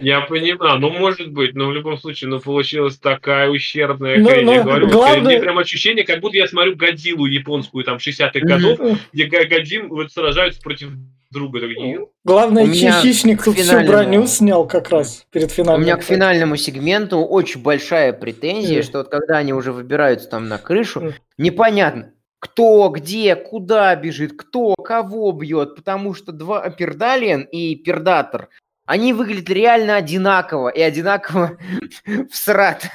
[0.00, 4.44] Я понимаю, ну, может быть, но в любом случае, ну, получилась такая ущербная Ну, хрень,
[4.46, 8.40] ну, я говорю, главное- мне прям ощущение, как будто я смотрю Годзиллу японскую, там, 60-х
[8.46, 8.78] годов,
[9.12, 10.90] где Годзин вот сражаются против
[11.30, 11.60] друга,
[12.24, 15.82] Главное, У хищник тут всю финальному- броню снял как раз перед У финальным.
[15.82, 20.56] меня к финальному сегменту очень большая претензия, что вот когда они уже выбираются там на
[20.58, 28.48] крышу, непонятно, кто, где, куда бежит, кто, кого бьет, потому что два Пердалиен и Пердатор,
[28.86, 31.58] они выглядят реально одинаково и одинаково
[32.30, 32.88] всрат.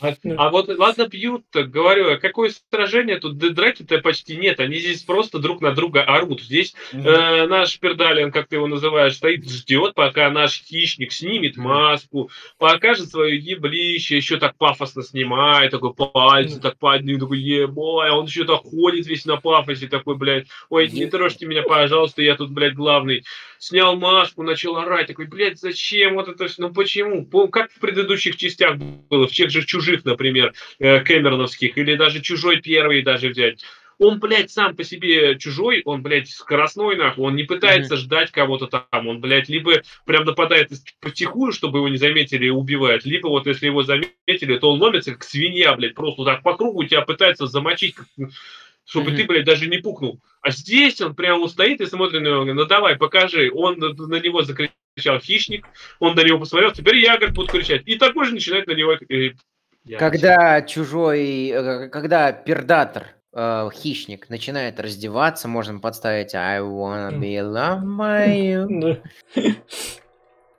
[0.00, 3.38] А, а вот ладно бьют-то, говорю, а какое сражение тут?
[3.38, 6.42] Драки-то почти нет, они здесь просто друг на друга орут.
[6.42, 12.30] Здесь э, наш пердалин, как ты его называешь, стоит, ждет, пока наш хищник снимет маску,
[12.58, 18.44] покажет свое еблище, еще так пафосно снимает, такой пальцы так поднял, такой ебой, он еще
[18.44, 22.74] так ходит весь на пафосе, такой, блядь, ой, не трожьте меня, пожалуйста, я тут, блядь,
[22.74, 23.24] главный.
[23.58, 27.26] Снял маску, начал орать, такой, блядь, зачем вот это все, ну почему?
[27.48, 32.60] Как в предыдущих частях было, в тех же «Чужих», например, э, Кэмероновских, или даже «Чужой
[32.60, 33.62] первый» даже взять
[33.98, 37.98] он, блядь, сам по себе чужой, он, блядь, скоростной, нахуй, он не пытается mm-hmm.
[37.98, 43.04] ждать кого-то там, он, блядь, либо прям нападает потихую, чтобы его не заметили и убивает,
[43.04, 46.84] либо вот если его заметили, то он ломится как свинья, блядь, просто так по кругу
[46.84, 47.96] тебя пытается замочить,
[48.86, 49.16] чтобы mm-hmm.
[49.16, 50.20] ты, блядь, даже не пукнул.
[50.40, 53.50] А здесь он прямо стоит и смотрит на него, ну давай, покажи.
[53.52, 55.66] Он на него закричал хищник,
[55.98, 57.82] он на него посмотрел, теперь я, говорит, буду кричать.
[57.84, 58.96] И такой же начинает на него...
[59.98, 67.84] Когда чужой, э, когда пердатор э, хищник начинает раздеваться, можно подставить I wanna be loved
[67.96, 69.00] by you.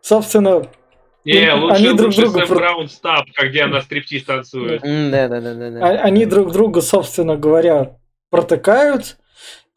[0.01, 0.69] Собственно,
[1.25, 2.45] не, лучше, они друг лучше друга...
[2.45, 4.81] Сэм Браун Стаб, где она стриптиз танцует.
[4.81, 5.85] Да, да, да, да, да.
[6.03, 7.96] Они друг друга, собственно говоря,
[8.29, 9.17] протыкают.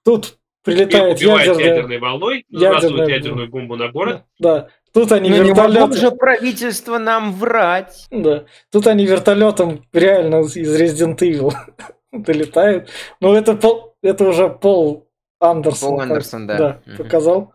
[0.04, 1.64] Тут прилетает ядерная...
[1.64, 3.06] ядерной волной, ядерная...
[3.06, 4.24] ядерную бомбу на город.
[4.38, 4.68] Да.
[4.92, 5.92] Тут они Но вертолетом...
[5.92, 8.06] же правительство нам врать.
[8.10, 8.44] Да.
[8.72, 11.52] Тут они вертолетом реально из Resident Evil
[12.12, 12.88] долетают.
[13.20, 15.90] Ну, это, пол, это уже Пол Андерсон.
[15.90, 16.58] Пол Андерсон, да.
[16.58, 16.96] Да, угу.
[17.04, 17.54] показал.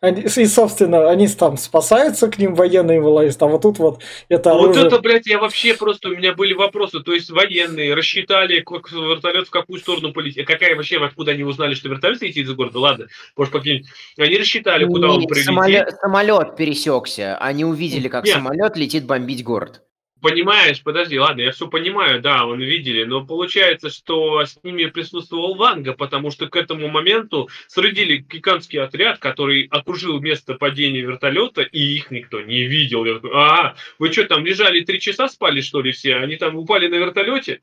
[0.00, 4.52] Они, и, собственно, они там спасаются, к ним военные вылазят, а вот тут вот это
[4.52, 4.84] оружие...
[4.84, 8.90] Вот это, блядь, я вообще просто, у меня были вопросы, то есть военные рассчитали, как
[8.90, 12.78] вертолет в какую сторону полетит, какая вообще, откуда они узнали, что вертолет летит из города,
[12.78, 13.84] ладно, может, какие
[14.16, 15.44] Они рассчитали, куда Нет, он прилетит.
[15.44, 18.36] Самолет, самолет пересекся, они увидели, как Нет.
[18.36, 19.82] самолет летит бомбить город
[20.20, 25.54] понимаешь, подожди, ладно, я все понимаю, да, он видели, но получается, что с ними присутствовал
[25.54, 31.80] Ванга, потому что к этому моменту сродили гигантский отряд, который окружил место падения вертолета, и
[31.80, 33.04] их никто не видел.
[33.04, 36.16] Я такой, а, вы что, там лежали три часа спали, что ли, все?
[36.16, 37.60] Они там упали на вертолете?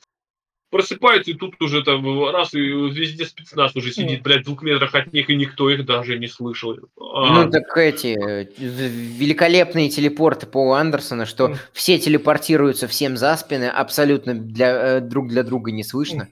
[0.69, 4.93] Просыпаются, и тут уже там раз, и везде спецназ уже сидит, блядь, в двух метрах
[4.95, 6.75] от них, и никто их даже не слышал.
[6.99, 7.43] А...
[7.43, 14.33] Ну, так эти э, великолепные телепорты Пола Андерсона, что все телепортируются всем за спины, абсолютно
[14.33, 16.27] для, э, друг для друга не слышно.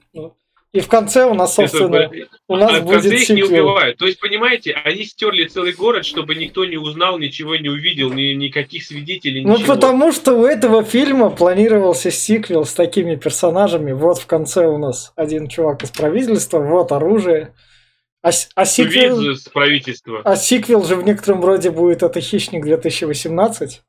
[0.72, 3.42] И в конце у нас, собственно, это, у нас а будет в конце их не
[3.44, 3.96] убивают.
[3.96, 8.34] То есть, понимаете, они стерли целый город, чтобы никто не узнал, ничего не увидел, ни,
[8.34, 9.66] никаких свидетелей, ну, ничего.
[9.66, 13.92] Ну, потому что у этого фильма планировался сиквел с такими персонажами.
[13.92, 17.54] Вот в конце у нас один чувак из правительства, вот оружие.
[18.22, 19.34] А, а сиквел...
[19.34, 20.20] с правительства.
[20.24, 23.80] А сиквел же в некотором роде будет это «Хищник 2018».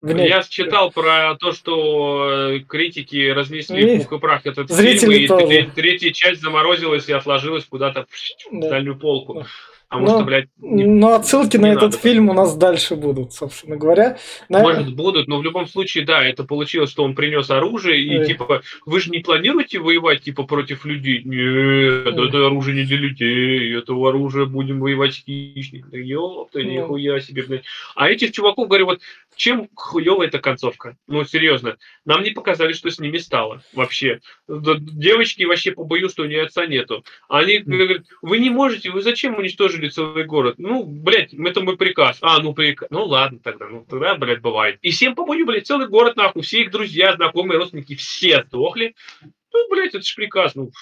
[0.00, 0.28] Вне...
[0.28, 3.98] Я читал про то, что э, критики разнесли и...
[3.98, 5.70] пух и прах этот фильм, и тоже.
[5.74, 8.06] третья часть заморозилась и отложилась куда-то
[8.52, 8.66] да.
[8.66, 9.44] в дальнюю полку.
[9.88, 11.86] Потому но, что, блядь, не, но отсылки не на надо.
[11.86, 14.18] этот фильм у нас дальше будут, собственно говоря.
[14.50, 18.60] Может, будут, но в любом случае, да, это получилось, что он принес оружие, и, типа,
[18.84, 21.22] вы же не планируете воевать, типа, против людей?
[21.24, 22.28] Нет, Ой.
[22.28, 26.04] это оружие не для людей, это оружие будем воевать с хищниками.
[26.04, 27.64] Ёпта, нихуя себе, блядь.
[27.94, 29.00] А этих чуваков, говорю, вот
[29.38, 30.96] чем хуевая эта концовка?
[31.06, 31.78] Ну, серьезно.
[32.04, 34.20] Нам не показали, что с ними стало вообще.
[34.48, 37.04] Девочки вообще побоюсь, что у нее отца нету.
[37.28, 40.56] Они говорят, вы не можете, вы зачем уничтожили целый город?
[40.58, 42.18] Ну, блядь, это мой приказ.
[42.20, 42.88] А, ну приказ.
[42.90, 44.80] Ну ладно тогда, ну тогда, блядь, бывает.
[44.82, 48.96] И всем побою, блядь, целый город нахуй, все их друзья, знакомые, родственники, все сдохли.
[49.22, 50.56] Ну, блядь, это же приказ.
[50.56, 50.72] Ну,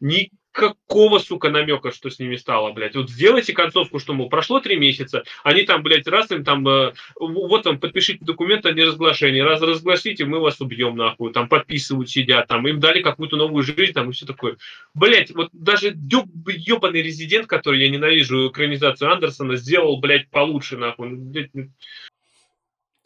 [0.00, 2.96] ни, какого, сука, намека, что с ними стало, блядь.
[2.96, 6.94] Вот сделайте концовку, что, мол, прошло три месяца, они там, блядь, раз им там, э,
[7.16, 12.48] вот там, подпишите документ о неразглашении, раз разгласите, мы вас убьем, нахуй, там, подписывают, сидят,
[12.48, 14.56] там, им дали какую-то новую жизнь, там, и все такое.
[14.94, 21.10] Блядь, вот даже ебаный резидент, который я ненавижу, экранизацию Андерсона, сделал, блядь, получше, нахуй.
[21.10, 21.68] Ну, блядь, ну,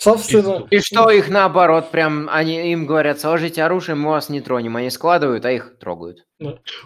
[0.00, 0.66] Собственно.
[0.70, 4.76] И что их наоборот, прям они им говорят, сложите оружие, мы вас не тронем.
[4.76, 6.24] Они складывают, а их трогают.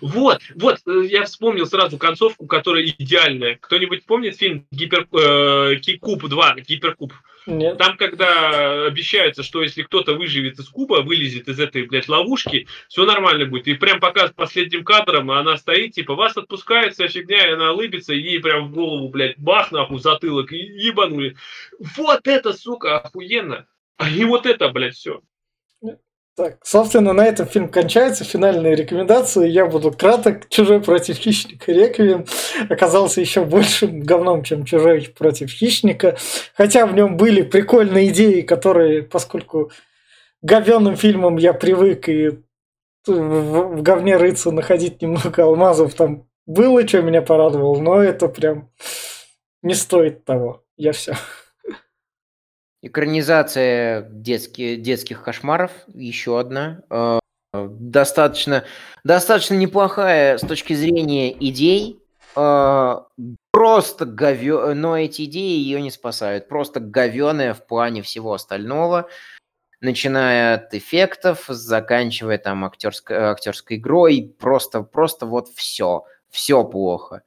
[0.01, 3.57] Вот, вот, э, я вспомнил сразу концовку, которая идеальная.
[3.61, 7.13] Кто-нибудь помнит фильм Гипер, э, Куб 2, Гиперкуб?
[7.47, 7.77] Нет.
[7.79, 13.05] Там, когда обещается, что если кто-то выживет из куба, вылезет из этой, блядь, ловушки, все
[13.05, 13.69] нормально будет.
[13.69, 18.15] И прям показывает последним кадром, она стоит, типа, вас отпускает вся фигня, и она улыбится,
[18.15, 21.37] и ей прям в голову, блядь, бах, нахуй, затылок, и ебанули.
[21.97, 23.67] Вот это, сука, охуенно.
[23.97, 25.21] А не вот это, блядь, все.
[26.37, 28.25] Так, собственно, на этом фильм кончается.
[28.25, 29.49] Финальные рекомендации.
[29.49, 30.49] Я буду краток.
[30.49, 32.27] «Чужой против хищника» Реквием
[32.69, 36.17] оказался еще большим говном, чем «Чужой против хищника».
[36.57, 39.71] Хотя в нем были прикольные идеи, которые, поскольку
[40.43, 42.41] говенным фильмом я привык и
[43.07, 48.71] в, говне рыться, находить немного алмазов, там было, что меня порадовало, но это прям
[49.63, 50.65] не стоит того.
[50.77, 51.15] Я все.
[52.87, 56.83] Экранизация детские, детских кошмаров, еще одна.
[56.91, 57.19] Э,
[57.55, 58.65] достаточно,
[59.05, 61.99] достаточно неплохая с точки зрения идей.
[62.37, 62.97] Э,
[63.53, 64.75] просто говё...
[64.75, 66.47] Но эти идеи ее не спасают.
[66.47, 69.09] Просто говёная в плане всего остального.
[69.81, 74.35] Начиная от эффектов, заканчивая там актерской, актерской игрой.
[74.39, 76.05] Просто, просто вот все.
[76.29, 77.23] Все плохо.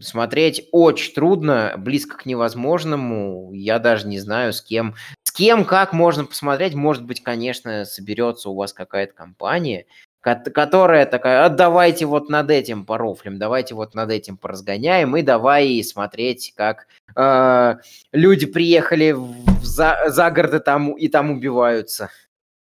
[0.00, 3.52] Смотреть очень трудно, близко к невозможному.
[3.52, 4.94] Я даже не знаю, с кем
[5.36, 6.74] кем, как можно посмотреть.
[6.74, 9.86] Может быть, конечно, соберется у вас какая-то компания,
[10.20, 15.82] которая такая, а давайте вот над этим порофлим, давайте вот над этим поразгоняем, и давай
[15.84, 17.76] смотреть, как э,
[18.12, 22.10] люди приехали в за, за города там и там убиваются.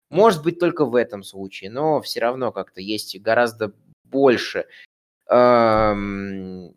[0.09, 4.65] Может быть, только в этом случае, но все равно как-то есть гораздо больше,
[5.29, 6.69] э,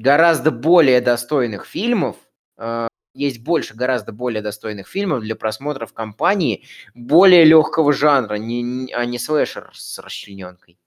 [0.00, 2.16] гораздо более достойных фильмов,
[2.58, 8.92] э, есть больше гораздо более достойных фильмов для просмотра в компании более легкого жанра, не,
[8.94, 10.79] а не слэшер с расчлененкой.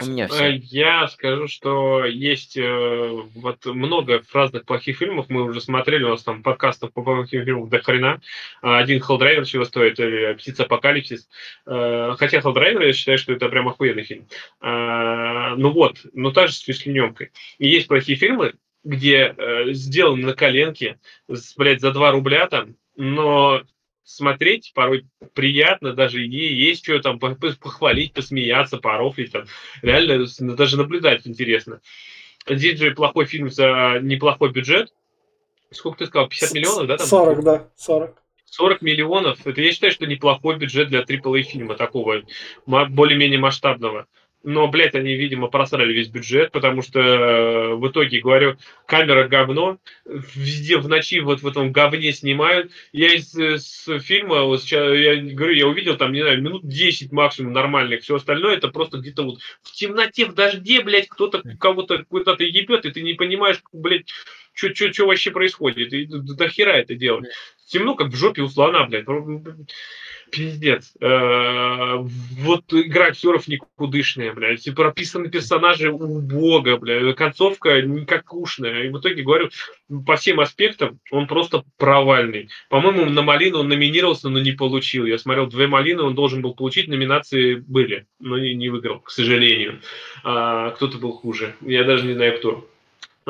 [0.00, 0.44] У меня все.
[0.44, 5.26] Э, я скажу, что есть э, вот много разных плохих фильмов.
[5.28, 8.20] Мы уже смотрели, у нас там подкастов по плохим фильмам до хрена.
[8.62, 11.28] Один Хеллдрайвер чего стоит, или Птица Апокалипсис.
[11.66, 14.28] Э, хотя Хеллдрайвер, я считаю, что это прям охуенный фильм.
[14.60, 17.32] Э, ну вот, но также с расчлененкой.
[17.58, 20.98] И есть плохие фильмы, где э, сделан на коленке,
[21.56, 23.62] блядь, за 2 рубля там, но
[24.08, 29.44] смотреть порой приятно, даже и есть что там похвалить, посмеяться, порофлить там.
[29.82, 31.82] Реально даже наблюдать интересно.
[32.48, 34.94] Диджей плохой фильм за неплохой бюджет.
[35.70, 36.28] Сколько ты сказал?
[36.28, 36.96] 50 миллионов, да?
[36.96, 37.06] Там?
[37.06, 38.22] 40, да, 40.
[38.46, 42.22] 40 миллионов, это я считаю, что неплохой бюджет для AAA фильма такого
[42.64, 44.06] более-менее масштабного
[44.44, 49.78] но, блядь, они, видимо, просрали весь бюджет, потому что э, в итоге, говорю, камера говно,
[50.04, 52.70] везде в ночи вот в этом говне снимают.
[52.92, 57.10] Я из, из фильма, вот сейчас, я говорю, я увидел там, не знаю, минут 10
[57.12, 62.04] максимум нормальных, все остальное это просто где-то вот в темноте, в дожде, блядь, кто-то кого-то
[62.04, 64.06] куда-то ебет, и ты не понимаешь, блядь,
[64.58, 67.26] что вообще происходит, и до хера это делать.
[67.66, 69.06] Темно, как в жопе у слона, блядь
[70.30, 70.94] пиздец.
[71.00, 74.66] Э, вот игра актеров никудышная, блядь.
[74.66, 77.16] И прописаны персонажи убого, блядь.
[77.16, 78.84] Концовка никакушная.
[78.84, 79.50] И в итоге, говорю,
[80.06, 82.48] по всем аспектам он просто провальный.
[82.68, 85.06] По-моему, на Малину он номинировался, но не получил.
[85.06, 89.10] Я смотрел две Малины, он должен был получить, номинации были, но не, не выиграл, к
[89.10, 89.80] сожалению.
[90.24, 91.54] А, кто-то был хуже.
[91.60, 92.68] Я даже не знаю, кто.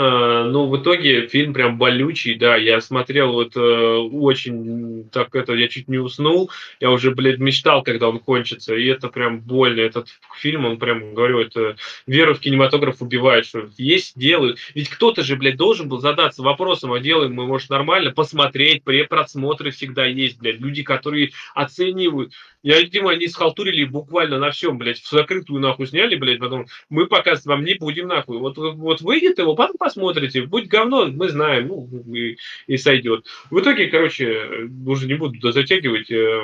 [0.00, 5.54] А, ну, в итоге фильм прям болючий, да, я смотрел вот э, очень, так это,
[5.54, 9.80] я чуть не уснул, я уже, блядь, мечтал, когда он кончится, и это прям больно,
[9.80, 10.06] этот
[10.38, 11.74] фильм, он прям, говорю, это
[12.06, 16.92] веру в кинематограф убивает, что есть, делают, ведь кто-то же, блядь, должен был задаться вопросом,
[16.92, 23.12] а делаем мы, может, нормально, посмотреть, просмотры всегда есть, блядь, люди, которые оценивают, я, видимо,
[23.12, 27.64] они схалтурили буквально на всем, блядь, в закрытую нахуй сняли, блядь, потом мы показывать вам
[27.64, 28.38] не будем нахуй.
[28.38, 32.36] Вот, вот выйдет его, потом посмотрите, будет говно, мы знаем, ну, и,
[32.66, 33.26] и сойдет.
[33.50, 36.40] В итоге, короче, уже не буду затягивать, э,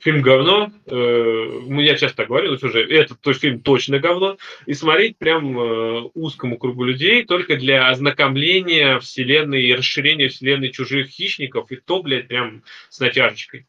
[0.00, 4.36] фильм говно, э, я часто говорил уже, этот то фильм точно говно,
[4.66, 11.08] и смотреть прям э, узкому кругу людей только для ознакомления вселенной и расширения вселенной чужих
[11.08, 13.66] хищников, и то, блядь, прям с натяжечкой.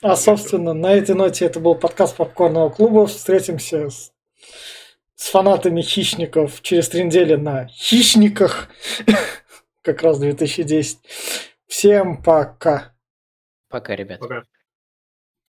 [0.00, 3.06] А, собственно, на этой ноте это был подкаст Попкорного клуба.
[3.08, 4.12] Встретимся с,
[5.16, 8.68] с фанатами хищников через три недели на хищниках.
[9.82, 10.98] Как раз 2010.
[11.66, 12.94] Всем пока.
[13.68, 14.20] Пока, ребят.
[14.20, 14.44] Пока.